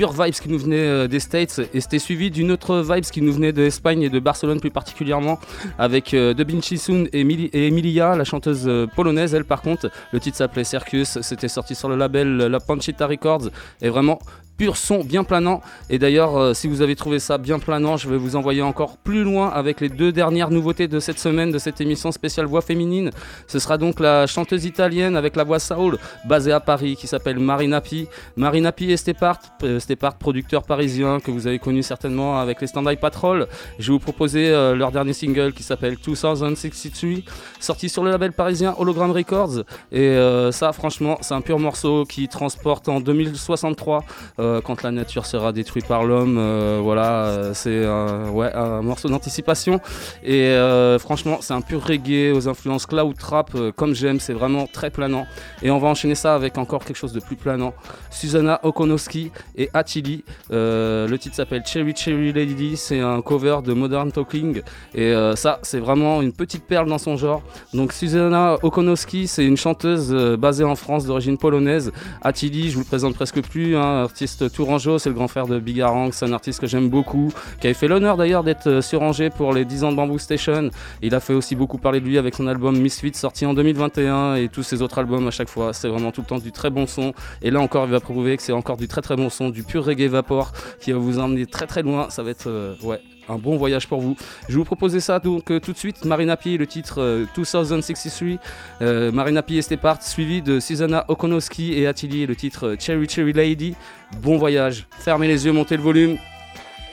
[0.00, 3.20] pure vibes qui nous venait euh, des States et c'était suivi d'une autre vibes qui
[3.20, 5.38] nous venait d'Espagne et de Barcelone plus particulièrement
[5.78, 9.34] avec euh, De Vinci-Sun et, et Emilia, la chanteuse euh, polonaise.
[9.34, 13.50] Elle par contre, le titre s'appelait Circus, c'était sorti sur le label La Panchita Records
[13.82, 14.18] et vraiment
[14.60, 15.62] pur son bien planant.
[15.88, 18.98] Et d'ailleurs euh, si vous avez trouvé ça bien planant je vais vous envoyer encore
[18.98, 22.60] plus loin avec les deux dernières nouveautés de cette semaine de cette émission spéciale voix
[22.60, 23.10] féminine.
[23.46, 25.96] Ce sera donc la chanteuse italienne avec la voix soul
[26.26, 28.06] basée à Paris qui s'appelle Marina Pi
[28.36, 32.66] Marina Pi et Stepart euh, Stepart producteur parisien que vous avez connu certainement avec les
[32.66, 33.46] Stand-By Patrol.
[33.78, 38.32] Je vais vous proposer euh, leur dernier single qui s'appelle 2063 sorti sur le label
[38.32, 39.64] parisien Hologram Records.
[39.90, 44.04] Et euh, ça franchement c'est un pur morceau qui transporte en 2063
[44.50, 46.36] euh, quand la nature sera détruite par l'homme.
[46.38, 49.80] euh, voilà, euh, c'est un- ouais, un morceau d'anticipation.
[50.24, 50.54] Et
[50.98, 54.20] franchement, c'est un pur reggae aux influences cloud trap, comme j'aime.
[54.20, 55.26] C'est vraiment très planant.
[55.62, 57.72] Et on va enchaîner ça avec encore quelque chose de plus planant.
[58.10, 60.24] Susanna Okonoski et Attili.
[60.50, 62.76] Le titre s'appelle Cherry Cherry Lady.
[62.76, 64.62] C'est un cover de Modern Talking.
[64.94, 67.42] Et ça, c'est vraiment une petite perle dans son genre.
[67.74, 71.92] Donc Susanna Okonoski, c'est une chanteuse basée en France d'origine polonaise.
[72.22, 75.58] Attili, je vous le présente presque plus, hein, artiste tourangeau, c'est le grand frère de
[75.58, 79.02] Bigarang, c'est un artiste que j'aime beaucoup, qui avait fait l'honneur d'ailleurs d'être euh, sur
[79.02, 80.70] Angers pour les 10 ans de Bamboo Station.
[81.02, 84.36] Il a fait aussi beaucoup parler de lui avec son album Misfit sorti en 2021
[84.36, 85.72] et tous ses autres albums à chaque fois.
[85.72, 87.12] C'est vraiment tout le temps du très bon son.
[87.42, 89.62] Et là encore, il va prouver que c'est encore du très très bon son, du
[89.62, 92.10] pur reggae vapor qui va vous emmener très très loin.
[92.10, 93.00] Ça va être euh, ouais,
[93.30, 94.16] un bon voyage pour vous.
[94.48, 96.04] Je vous proposer ça donc euh, tout de suite.
[96.04, 98.38] Marina Pi, le titre euh, 2063.
[98.82, 103.08] Euh, Marina Pi et Stepart, suivi de Susanna Okonoski et Attili, le titre euh, Cherry
[103.08, 103.74] Cherry Lady.
[104.20, 104.86] Bon voyage.
[104.98, 106.18] Fermez les yeux, montez le volume.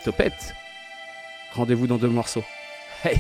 [0.06, 0.54] Topette.
[1.54, 2.44] Rendez-vous dans deux morceaux.
[3.04, 3.20] Hey!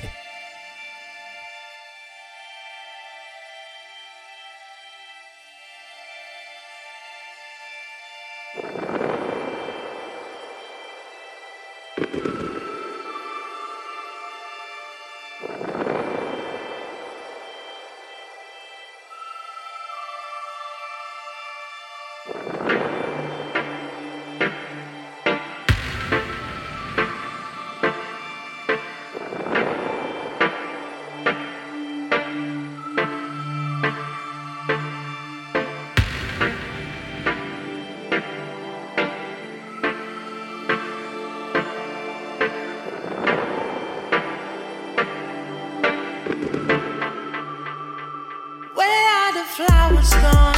[49.37, 50.56] The flowers gone?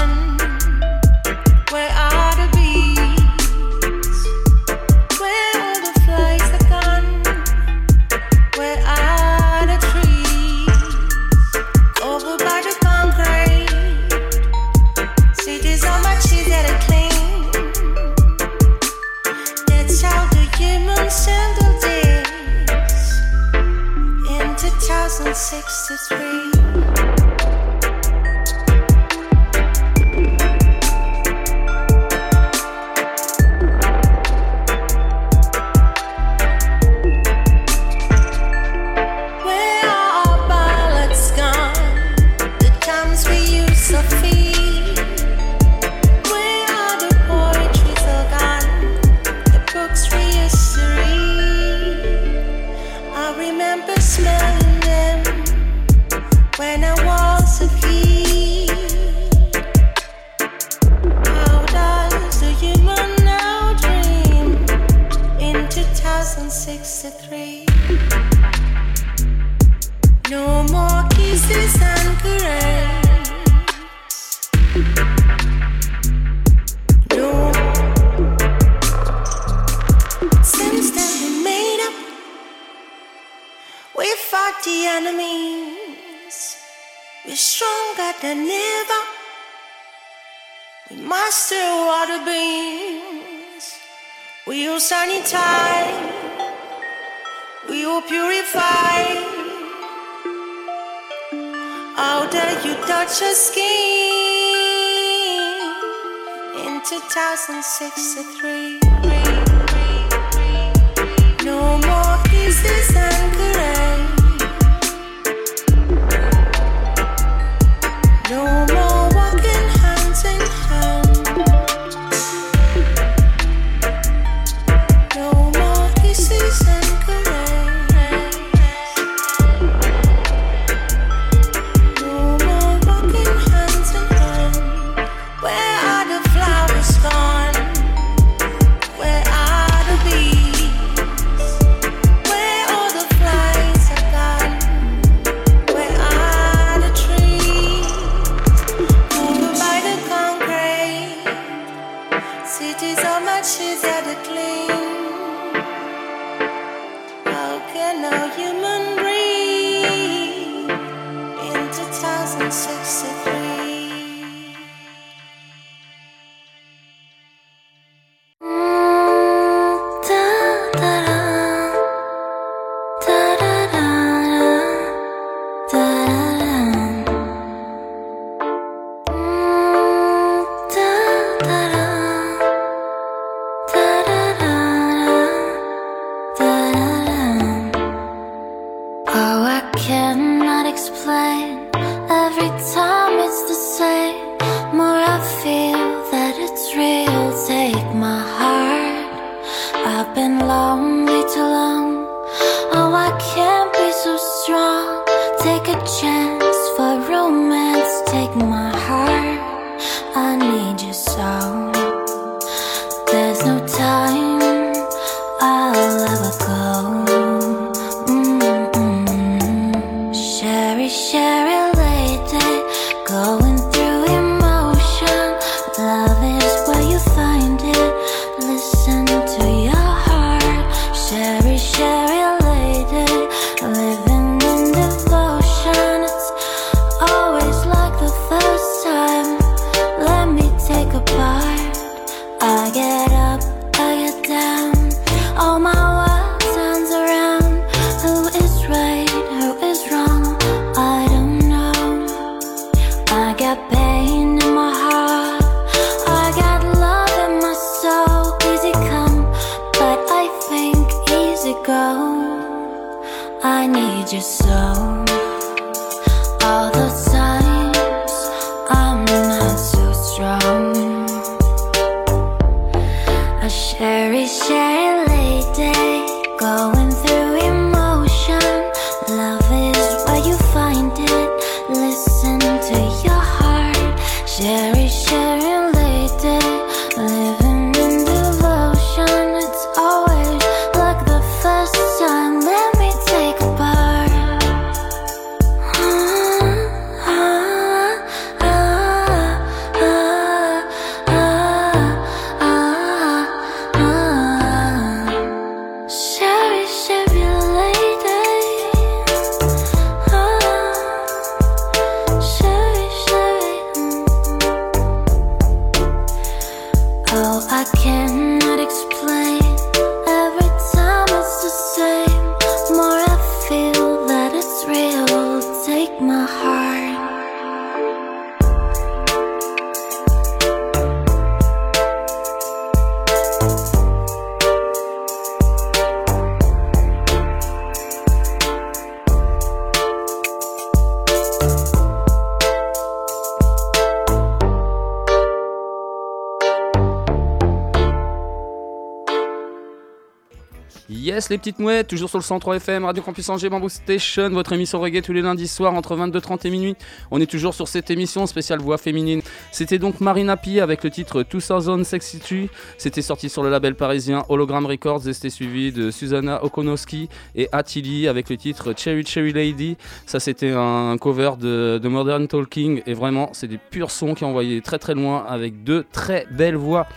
[351.27, 354.79] Les petites mouettes, toujours sur le 103 FM, Radio Campus Angers, Bamboo Station, votre émission
[354.79, 356.75] reggae tous les lundis soirs entre 22h30 et minuit.
[357.11, 359.21] On est toujours sur cette émission spéciale voix féminine.
[359.51, 362.47] C'était donc Marina P avec le titre 2062.
[362.77, 367.49] C'était sorti sur le label parisien Hologram Records et c'était suivi de Susanna Okonoski et
[367.51, 369.75] Attili avec le titre Cherry Cherry Lady.
[370.05, 374.23] Ça, c'était un cover de, de Modern Talking et vraiment, c'est des purs sons qui
[374.23, 376.87] ont envoyé très très loin avec deux très belles voix.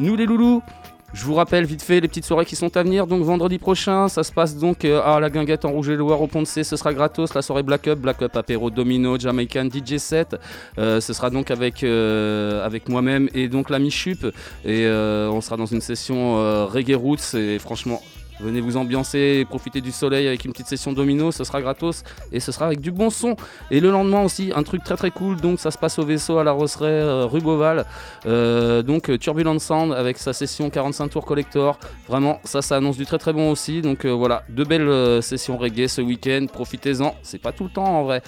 [0.00, 0.62] Nous les loulous,
[1.12, 3.06] je vous rappelle vite fait les petites soirées qui sont à venir.
[3.06, 6.20] Donc vendredi prochain, ça se passe donc euh, à la Guinguette en Rouge et Loire
[6.22, 6.44] au Pont.
[6.44, 7.34] Ce sera gratos.
[7.34, 10.36] La soirée Black Up, Black Up apéro domino, Jamaican DJ set.
[10.78, 14.24] Euh, ce sera donc avec euh, avec moi-même et donc l'ami Chup.
[14.64, 17.34] Et euh, on sera dans une session reggae roots.
[17.34, 18.00] Et franchement.
[18.42, 22.40] Venez vous ambiancer profiter du soleil avec une petite session domino, ce sera gratos et
[22.40, 23.36] ce sera avec du bon son.
[23.70, 26.38] Et le lendemain aussi, un truc très très cool, donc ça se passe au vaisseau
[26.38, 27.84] à la Rosseraie, euh, rue Beauval.
[28.26, 31.78] Euh, donc euh, Turbulent Sound avec sa session 45 tours collector.
[32.08, 33.82] Vraiment, ça, ça annonce du très très bon aussi.
[33.82, 37.70] Donc euh, voilà, deux belles euh, sessions reggae ce week-end, profitez-en, c'est pas tout le
[37.70, 38.22] temps en vrai.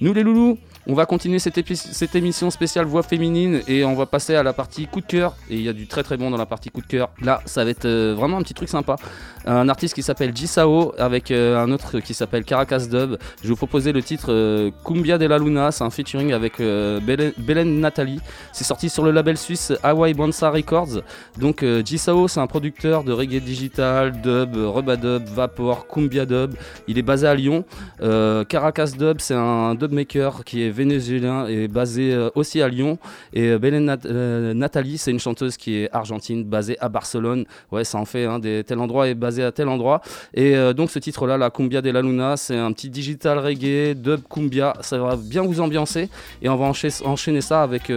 [0.00, 0.58] Nous les loulous,
[0.90, 4.86] on va continuer cette, émission spéciale voix féminine et on va passer à la partie
[4.86, 5.36] coup de cœur.
[5.50, 7.10] Et il y a du très très bon dans la partie coup de cœur.
[7.20, 8.96] Là, ça va être euh, vraiment un petit truc sympa.
[9.44, 13.18] Un artiste qui s'appelle Jisao avec euh, un autre qui s'appelle Caracas Dub.
[13.36, 15.72] Je vais vous proposer le titre euh, Cumbia de la Luna.
[15.72, 18.20] C'est un featuring avec Belen, Nathalie.
[18.54, 21.02] C'est sorti sur le label suisse Hawaii Bansa Records.
[21.36, 26.54] Donc Jisao, c'est un producteur de reggae digital, dub, rebadub, vapor, cumbia dub.
[26.86, 27.66] Il est basé à Lyon.
[28.00, 32.98] Caracas Dub, c'est un dub maker qui est vénézuélien et basé euh, aussi à Lyon.
[33.32, 37.44] Et euh, Belén Nat- euh, Nathalie, c'est une chanteuse qui est argentine, basée à Barcelone.
[37.72, 40.00] Ouais, ça en fait hein, des, tel endroit est basé à tel endroit.
[40.34, 44.20] Et donc ce titre-là, la Cumbia de la Luna, c'est un petit digital reggae, dub
[44.30, 44.74] cumbia.
[44.80, 46.08] Ça va bien vous ambiancer.
[46.42, 47.90] Et on va encha- enchaîner ça avec.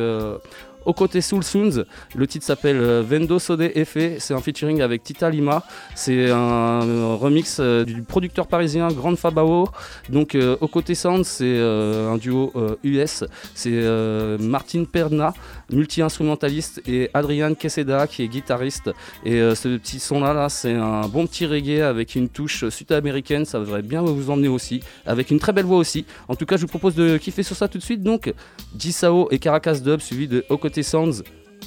[0.85, 1.85] Au côté Soul Soons,
[2.15, 5.63] le titre s'appelle euh, Vendo Sode Effet, c'est un featuring avec Tita Lima,
[5.95, 9.67] c'est un, remix euh, du producteur parisien Grand Fabao.
[10.09, 12.53] Donc euh, au côté Sound, c'est un duo
[12.83, 13.23] US,
[13.55, 15.33] c'est euh, Martin Perna,
[15.72, 18.91] multi-instrumentaliste, et Adrian Queseda qui est guitariste.
[19.26, 23.45] Et euh, ce petit son-là, là, c'est un bon petit reggae avec une touche sud-américaine,
[23.45, 26.06] ça devrait bien vous emmener aussi, avec une très belle voix aussi.
[26.27, 28.03] En tout cas, je vous propose de kiffer sur ça tout de suite.
[28.03, 28.34] Donc,
[28.77, 31.23] Gisao et Caracas Dub suivi de côté Sounds,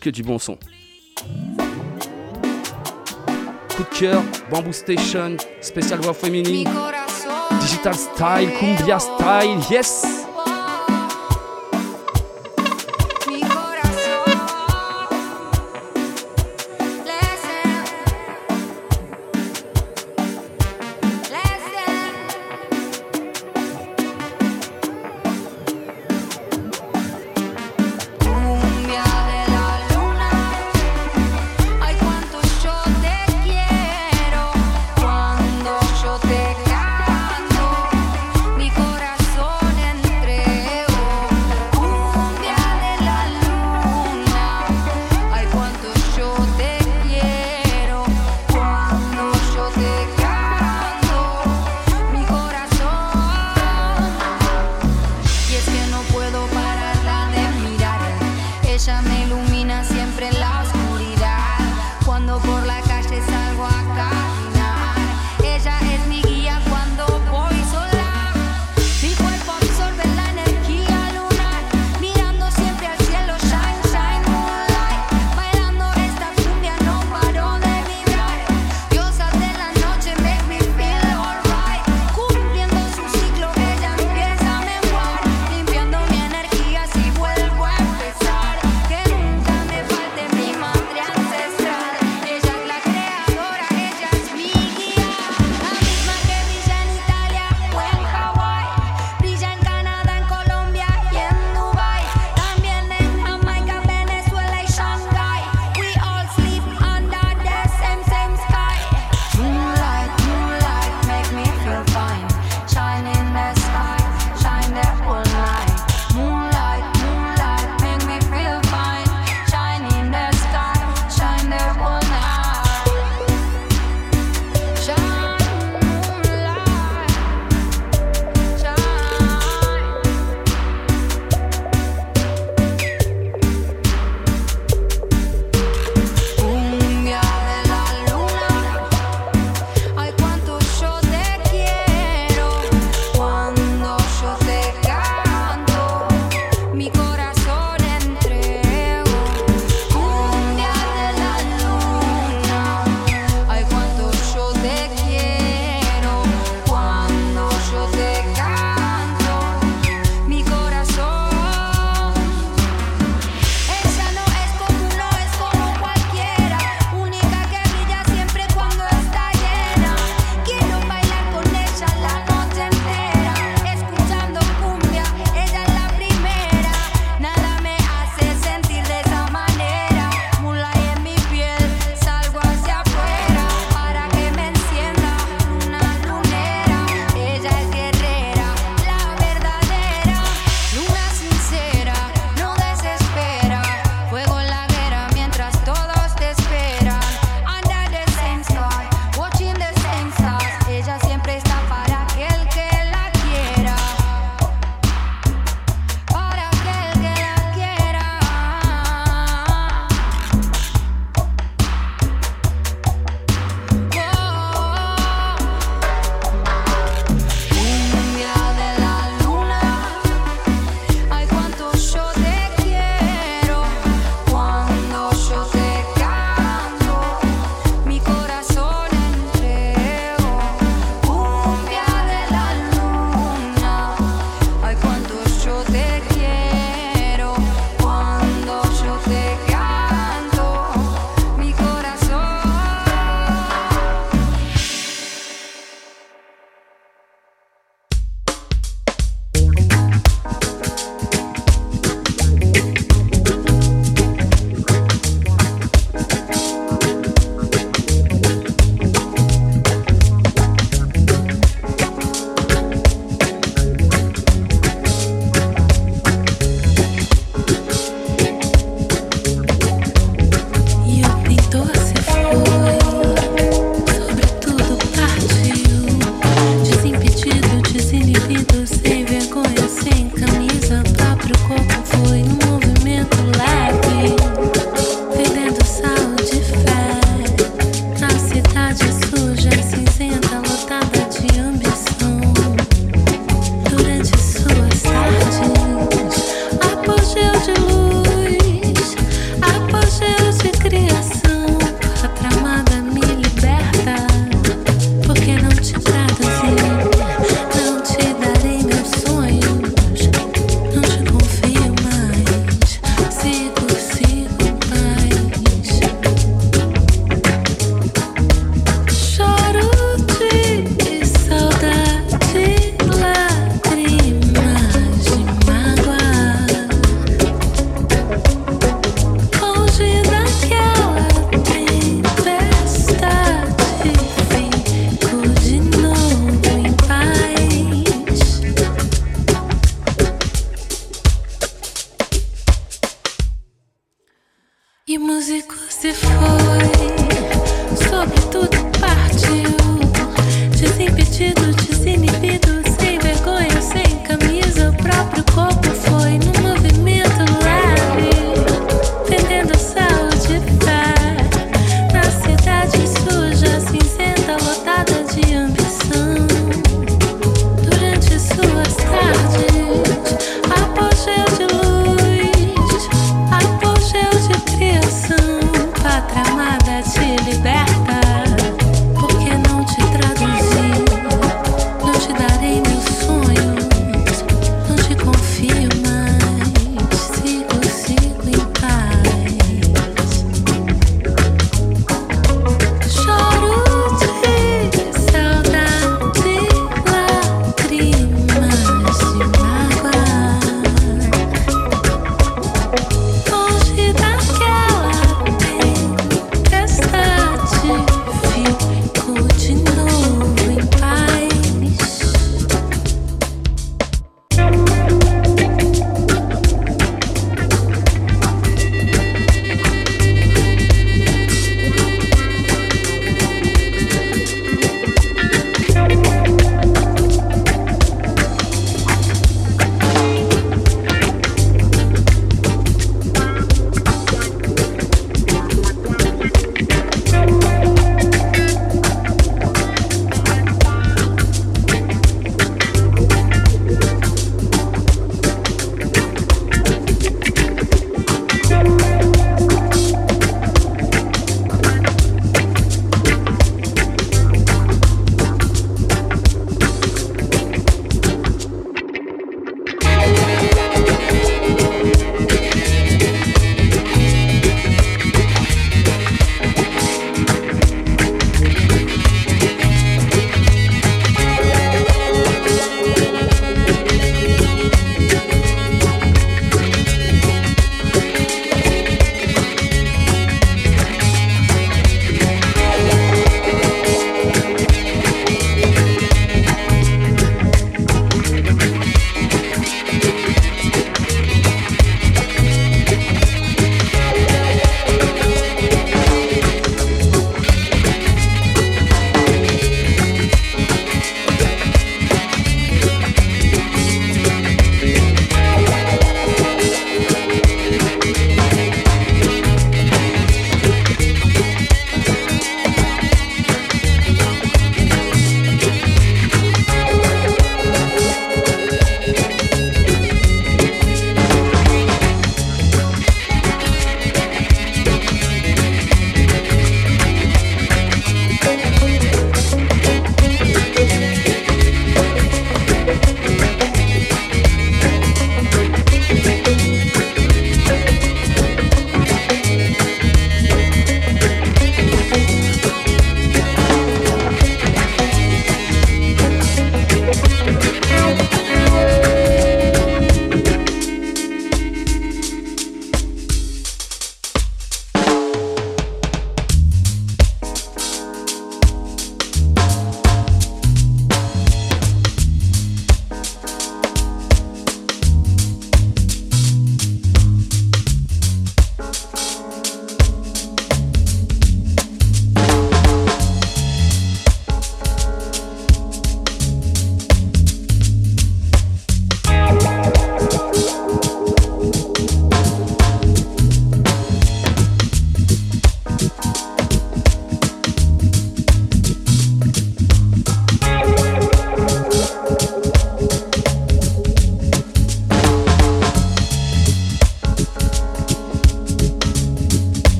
[0.00, 0.58] que du bon son.
[3.76, 6.68] Coup de cœur, Bamboo Station, spécial voix féminine,
[7.60, 10.25] digital style, cumbia style, yes!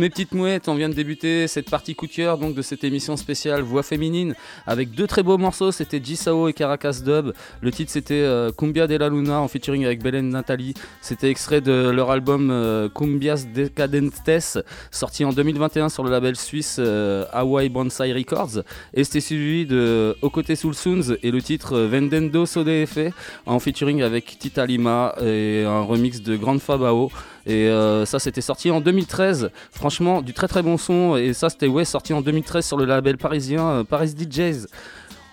[0.00, 2.84] Mes petites mouettes, on vient de débuter cette partie coup de cœur donc de cette
[2.84, 4.34] émission spéciale voix féminine
[4.66, 5.72] avec deux très beaux morceaux.
[5.72, 7.32] C'était Gisao et Caracas Dub.
[7.60, 10.72] Le titre c'était euh, Cumbia de la Luna en featuring avec Belen Nathalie.
[11.02, 16.76] C'était extrait de leur album euh, Cumbias Decadentes sorti en 2021 sur le label suisse
[16.78, 18.62] euh, Hawaii Bonsai Records.
[18.94, 23.12] Et c'était suivi de Okote Soulsoons et le titre Vendendo Sodefe
[23.44, 27.10] en featuring avec Tita Lima et un remix de Grande Fabao.
[27.46, 29.50] Et euh, ça, c'était sorti en 2013.
[29.72, 31.16] Franchement, du très très bon son.
[31.16, 34.66] Et ça, c'était ouais, sorti en 2013 sur le label parisien euh, Paris DJs.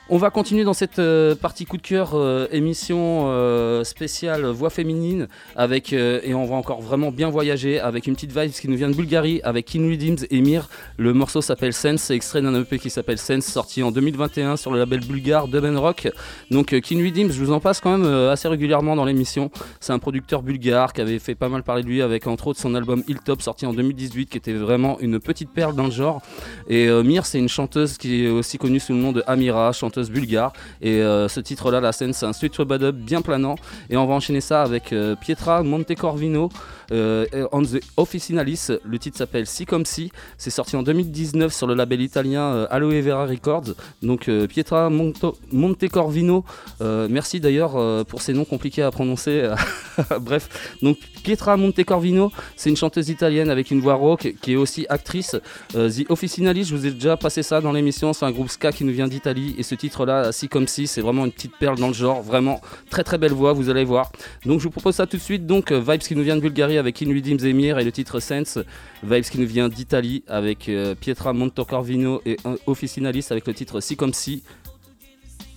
[0.10, 4.70] On va continuer dans cette euh, partie coup de cœur euh, émission euh, spéciale voix
[4.70, 5.28] féminine
[5.58, 8.90] avec et on va encore vraiment bien voyager avec une petite vibe qui nous vient
[8.90, 10.70] de Bulgarie avec Kin Redeems et Mir.
[10.98, 14.72] Le morceau s'appelle Sense, c'est extrait d'un EP qui s'appelle Sense sorti en 2021 sur
[14.72, 16.08] le label bulgare Dub Rock.
[16.52, 19.52] Donc euh, Kin Redeems, je vous en passe quand même assez régulièrement dans l'émission.
[19.82, 22.62] C'est un producteur bulgare qui avait fait pas mal parler de lui avec entre autres
[22.62, 26.22] son album Hilltop sorti en 2018 qui était vraiment une petite perle dans le genre.
[26.70, 29.97] Et Mir, c'est une chanteuse qui est aussi connue sous le nom de Amira, chanteuse
[30.04, 30.54] bulgare.
[30.82, 32.54] Et euh, ce titre-là, la scène, c'est un sweet
[32.92, 33.56] bien planant.
[33.90, 36.50] Et on va enchaîner ça avec euh, Pietra Montecorvino
[36.92, 38.68] on the Officinalis.
[38.84, 40.12] Le titre s'appelle Si comme si.
[40.38, 43.74] C'est sorti en 2019 sur le label italien euh, Aloe Vera Records.
[44.02, 46.44] Donc euh, Pietra Monto- Montecorvino.
[46.82, 49.50] euh, merci d'ailleurs euh, pour ces noms compliqués à prononcer.
[50.22, 54.86] Bref, donc Pietra Montecorvino, c'est une chanteuse italienne avec une voix rock qui est aussi
[54.90, 55.36] actrice.
[55.76, 58.14] Euh, The Officinalis, je vous ai déjà passé ça dans l'émission.
[58.14, 59.56] C'est un groupe ska qui nous vient d'Italie.
[59.58, 62.22] Et ce titre-là, Si comme si, c'est vraiment une petite perle dans le genre.
[62.22, 64.12] Vraiment très très belle voix, vous allez voir.
[64.46, 65.46] Donc je vous propose ça tout de suite.
[65.46, 68.60] Donc euh, Vibes qui nous vient de Bulgarie avec Inuidim Zemir et le titre Sense.
[69.04, 73.96] Vibes qui nous vient d'Italie avec euh, Pietra Montecorvino et Officinalis avec le titre Si
[73.96, 74.44] comme si.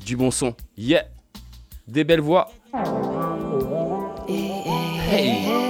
[0.04, 0.54] Du bon son.
[0.76, 1.04] Yeah!
[1.86, 2.50] Des belles voix.
[4.28, 4.52] Hey!
[5.12, 5.60] Hey!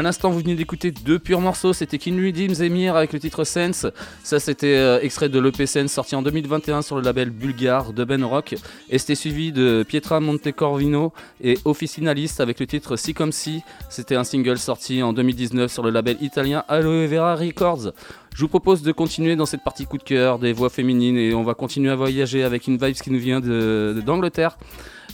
[0.00, 1.74] À l'instant, vous venez d'écouter deux purs morceaux.
[1.74, 3.86] C'était Kinry Dims avec le titre Sense.
[4.24, 8.02] Ça, c'était euh, extrait de l'EP Sense sorti en 2021 sur le label bulgare de
[8.04, 8.54] Ben Rock.
[8.88, 11.12] Et c'était suivi de Pietra Montecorvino
[11.44, 13.60] et Officinalist avec le titre Si Comme Si.
[13.90, 17.92] C'était un single sorti en 2019 sur le label italien Aloe Vera Records.
[18.34, 21.34] Je vous propose de continuer dans cette partie coup de cœur des voix féminines et
[21.34, 24.56] on va continuer à voyager avec une vibe qui nous vient d'Angleterre.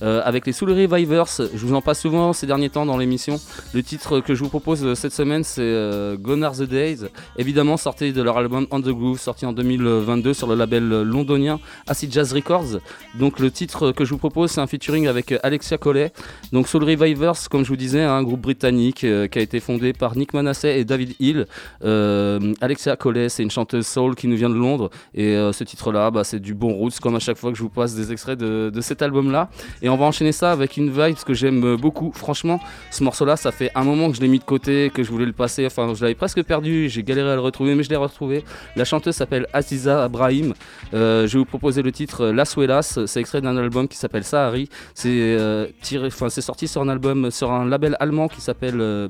[0.03, 1.27] Euh, avec les Soul Revivers.
[1.55, 3.41] Je vous en passe souvent ces derniers temps dans l'émission.
[3.75, 7.07] Le titre que je vous propose euh, cette semaine, c'est euh, Gone Are the Days.
[7.37, 11.61] Évidemment, sorti de leur album On the Groove, sorti en 2022 sur le label londonien
[11.87, 12.81] Acid Jazz Records.
[13.19, 16.13] Donc, le titre que je vous propose, c'est un featuring avec euh, Alexia Collet.
[16.53, 19.93] Donc, Soul Revivers, comme je vous disais, un groupe britannique euh, qui a été fondé
[19.93, 21.47] par Nick Manasseh et David Hill.
[21.85, 24.91] Euh, Alexia Collet, c'est une chanteuse soul qui nous vient de Londres.
[25.15, 27.63] Et euh, ce titre-là, bah, c'est du bon roots, comme à chaque fois que je
[27.63, 29.49] vous passe des extraits de, cet album-là.
[29.89, 32.13] On va enchaîner ça avec une vibe que j'aime beaucoup.
[32.15, 32.61] Franchement,
[32.91, 35.27] ce morceau-là, ça fait un moment que je l'ai mis de côté, que je voulais
[35.27, 35.67] le passer.
[35.67, 38.45] Enfin, je l'avais presque perdu, j'ai galéré à le retrouver, mais je l'ai retrouvé.
[38.77, 40.55] La chanteuse s'appelle Aziza Abrahim.
[40.95, 42.99] Euh, je vais vous proposer le titre Las Huelas.
[43.07, 44.69] C'est extrait d'un album qui s'appelle Sahari.
[44.95, 45.67] C'est euh,
[46.29, 48.81] sorti sur un album, sur un label allemand qui s'appelle.
[48.81, 49.09] euh,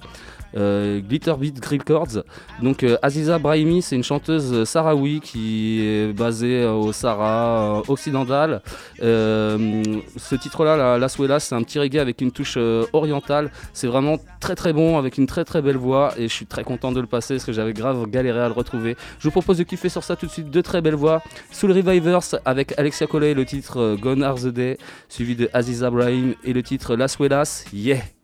[0.57, 2.23] euh, Glitter Beat Records.
[2.63, 7.83] Donc euh, Aziza Brahimi, c'est une chanteuse sahraoui qui est basée euh, au Sahara euh,
[7.89, 8.63] occidental.
[9.03, 9.83] Euh,
[10.17, 11.09] ce titre-là, la, la
[11.41, 13.51] c'est un petit reggae avec une touche euh, orientale.
[13.73, 16.65] C'est vraiment très très bon, avec une très très belle voix et je suis très
[16.65, 18.97] content de le passer parce que j'avais grave galéré à le retrouver.
[19.19, 21.23] Je vous propose de kiffer sur ça tout de suite, deux très belles voix.
[21.51, 24.79] Soul Revivers avec Alexia Collet, le titre euh, Gone Are the Day,
[25.09, 27.65] suivi de Aziza Brahim et le titre Las Huelas.
[27.73, 28.16] Yeah!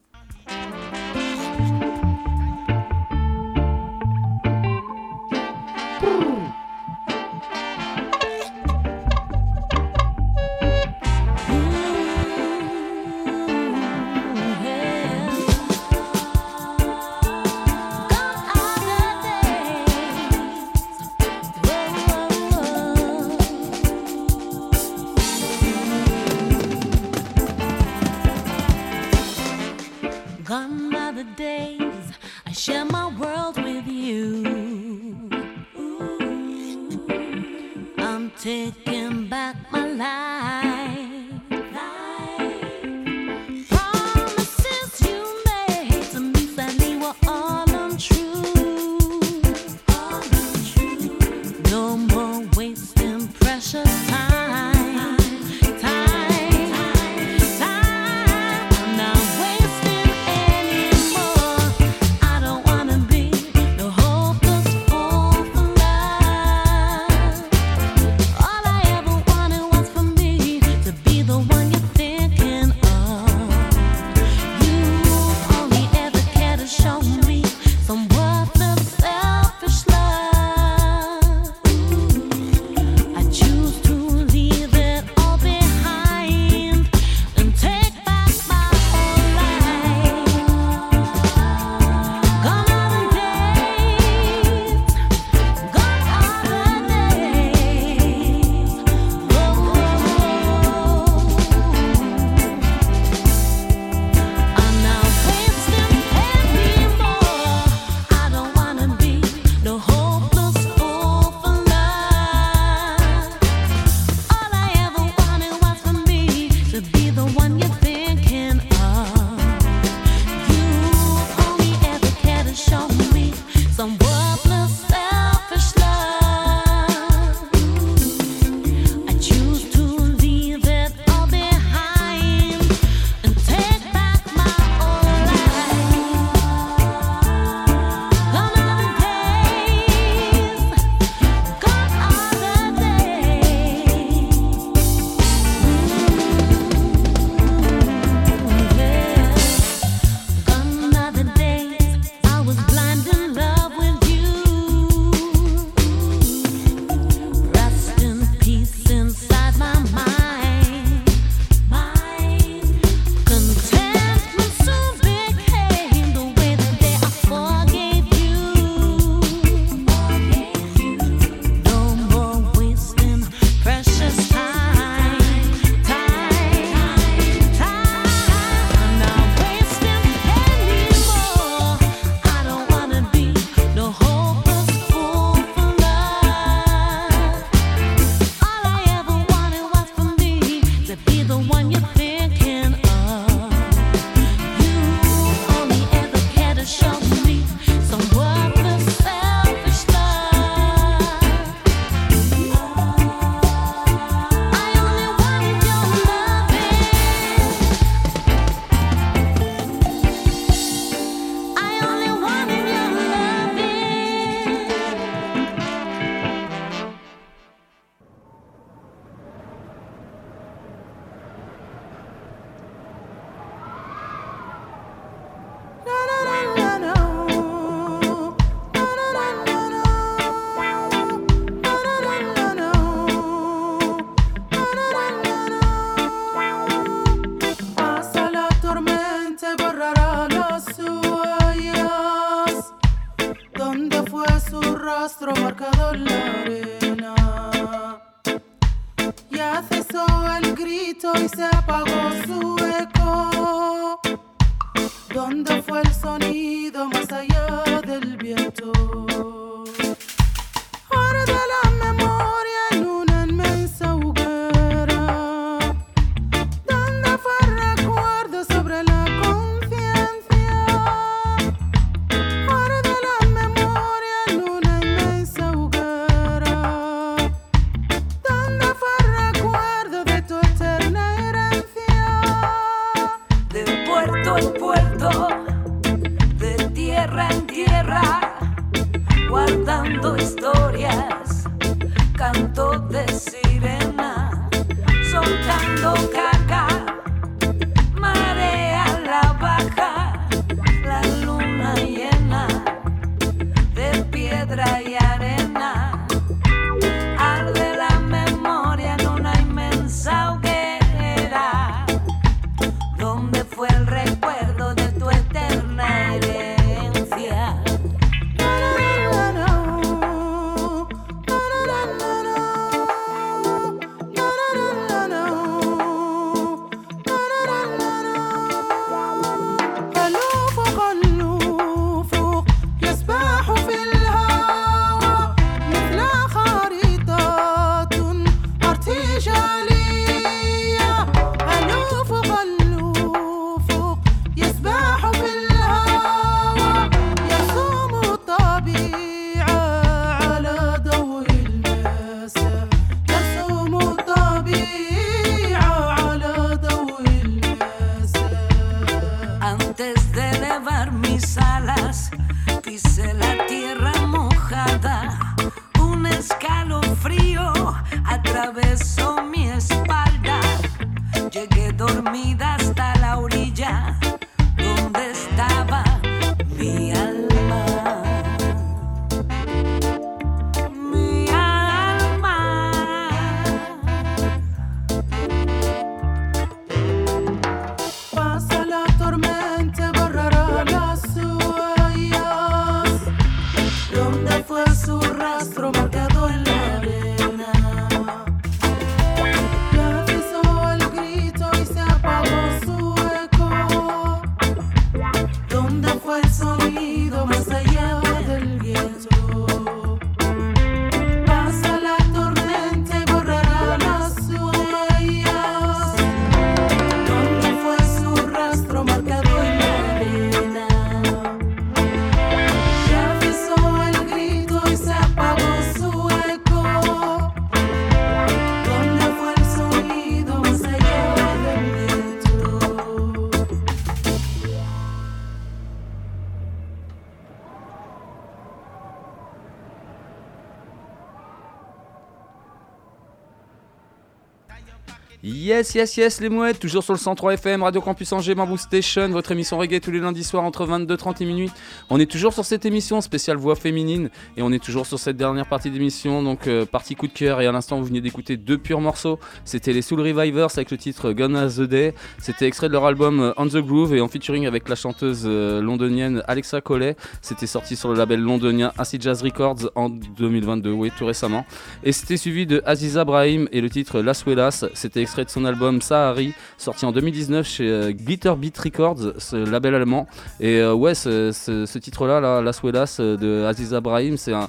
[445.53, 449.11] Yes, yes, yes, les mouettes, toujours sur le 103 FM, Radio Campus Angers, Bamboo Station,
[449.11, 451.51] votre émission reggae tous les lundis soirs entre 22h30 et minuit.
[451.91, 454.09] On est toujours sur cette émission spéciale voix féminine
[454.39, 457.43] et on est toujours sur cette dernière partie d'émission, donc euh, partie coup de cœur.
[457.43, 459.19] Et à l'instant, vous venez d'écouter deux purs morceaux.
[459.45, 461.93] C'était les Soul Revivers avec le titre Gonna the Day.
[462.19, 465.24] C'était extrait de leur album euh, On the Groove et en featuring avec la chanteuse
[465.27, 466.97] euh, londonienne Alexa Collet.
[467.20, 471.45] C'était sorti sur le label londonien Acid Jazz Records en 2022, oui, tout récemment.
[471.85, 474.65] Et c'était suivi de Aziza Brahim et le titre Las Huelas.
[474.73, 479.36] C'était extrait de son album Sahari, sorti en 2019 chez euh, Glitter Beat Records, ce
[479.36, 480.06] label allemand.
[480.40, 484.48] Et euh, ouais, ce, titre-là, là, Las euh, de Aziza Brahim, c'est un.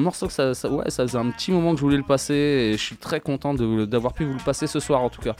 [0.00, 2.32] Morceau que ça, ça- ouais, ça faisait un petit moment que je voulais le passer
[2.34, 5.36] et je suis très content d'avoir pu vous le passer ce soir en tout cas.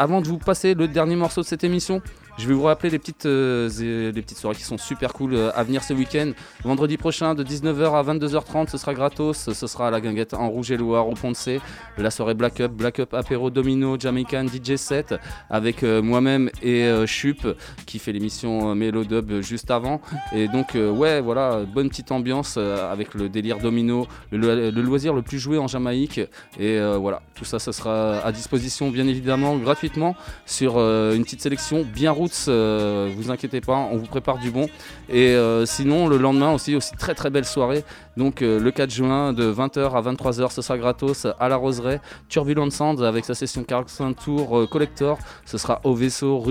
[0.00, 2.02] Avant de vous passer le dernier morceau de cette émission,
[2.38, 3.68] je vais vous rappeler les petites, euh,
[4.12, 6.32] les petites soirées qui sont super cool euh, à venir ce week-end.
[6.64, 9.48] Vendredi prochain de 19h à 22h30, ce sera gratos.
[9.52, 11.60] Ce sera à la guinguette en rouge et loire au Pont de C.
[11.96, 15.14] La soirée Black Up, Black Up apéro domino, Jamaican DJ set
[15.48, 17.46] avec euh, moi-même et Chup
[17.86, 20.00] qui fait l'émission Mélodub juste avant.
[20.34, 25.14] Et donc, ouais, voilà, bonne petite ambiance avec le délire domino, le, lo- le loisir
[25.14, 26.20] le plus joué en Jamaïque.
[26.60, 30.14] Et voilà, tout ça, ça sera à disposition bien évidemment gratuitement
[30.44, 32.25] sur une petite sélection bien roots.
[32.48, 34.68] Euh, vous inquiétez pas, on vous prépare du bon.
[35.08, 37.84] Et euh, sinon, le lendemain aussi, aussi très très belle soirée.
[38.16, 42.00] Donc euh, le 4 juin de 20h à 23h, ce sera gratos à la Roseraie.
[42.28, 45.18] Turbulent Sound avec sa session 45 tours euh, collector.
[45.44, 46.42] Ce sera au vaisseau.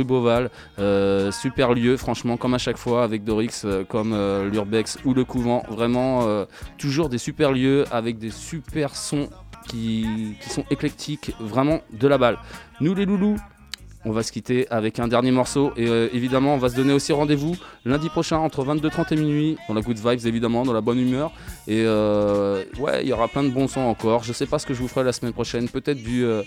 [0.80, 4.16] Euh, super lieu, franchement, comme à chaque fois avec Dorix, comme
[4.52, 5.64] l'Urbex ou le Couvent.
[5.70, 6.46] Vraiment,
[6.78, 9.30] toujours des super lieux avec des super sons
[9.68, 12.38] qui sont éclectiques, vraiment de la balle.
[12.82, 13.38] Nous les loulous,
[14.06, 16.94] on va se quitter avec un dernier morceau et euh, évidemment on va se donner
[16.94, 17.56] aussi rendez-vous
[17.86, 21.32] lundi prochain entre 22h30 et minuit dans la good vibes évidemment, dans la bonne humeur
[21.68, 24.24] et euh, ouais il y aura plein de bons sons encore.
[24.24, 26.44] Je sais pas ce que je vous ferai la semaine prochaine, peut-être du euh,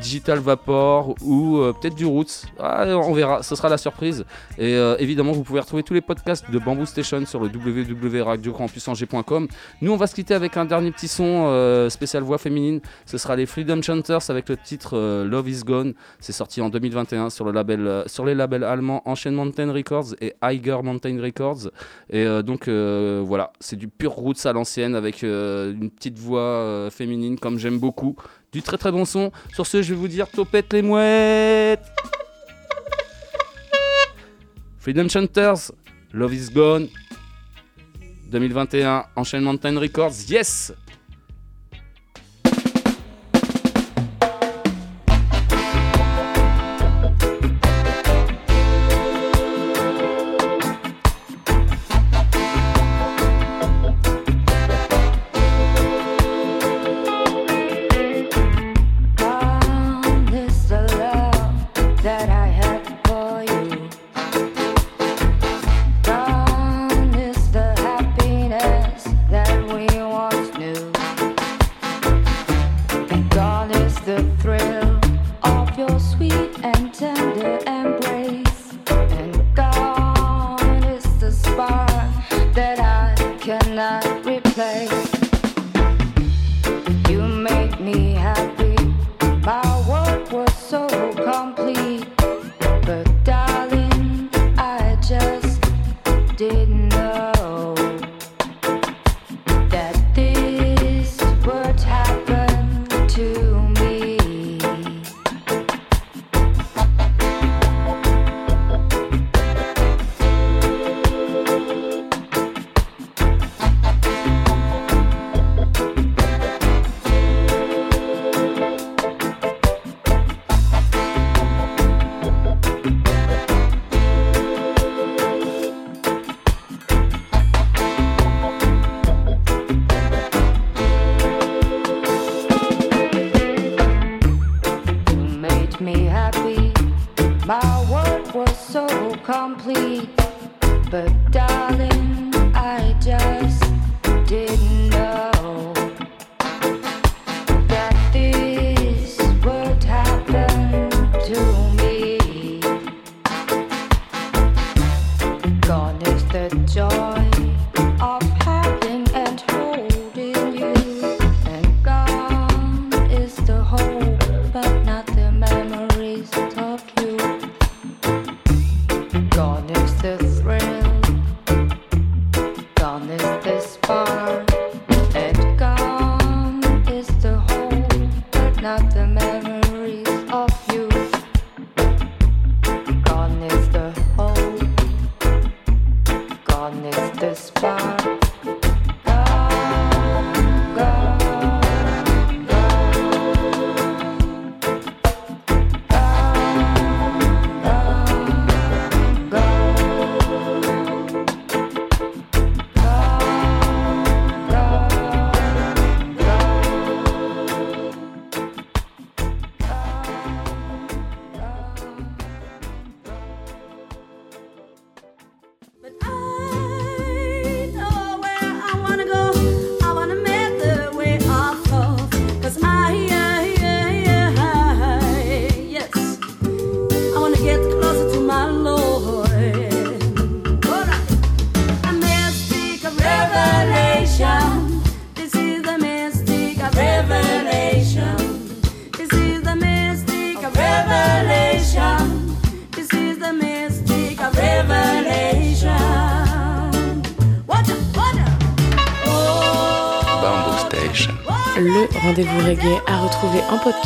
[0.00, 2.46] Digital Vapor ou euh, peut-être du Roots.
[2.58, 4.24] Ah, on verra, ce sera la surprise.
[4.58, 9.48] Et euh, évidemment, vous pouvez retrouver tous les podcasts de Bamboo Station sur le www.radiocampusangers.com.
[9.82, 12.80] Nous, on va se quitter avec un dernier petit son euh, spécial voix féminine.
[13.06, 15.94] Ce sera les Freedom Chanters avec le titre euh, Love Is Gone.
[16.18, 20.14] C'est sorti en 2021 sur, le label, euh, sur les labels allemands Enchain Mountain Records
[20.20, 21.70] et Eiger Mountain Records.
[22.10, 27.58] Et donc, voilà, c'est du pur Roots à l'ancienne avec une petite voix féminine comme
[27.58, 28.16] j'aime beaucoup.
[28.52, 29.30] Du très très bon son.
[29.54, 31.84] Sur ce, je vais vous dire topette les mouettes.
[34.78, 35.70] Freedom Chanters,
[36.12, 36.88] Love is Gone.
[38.30, 40.72] 2021, Enchaîne Mountain Records, yes!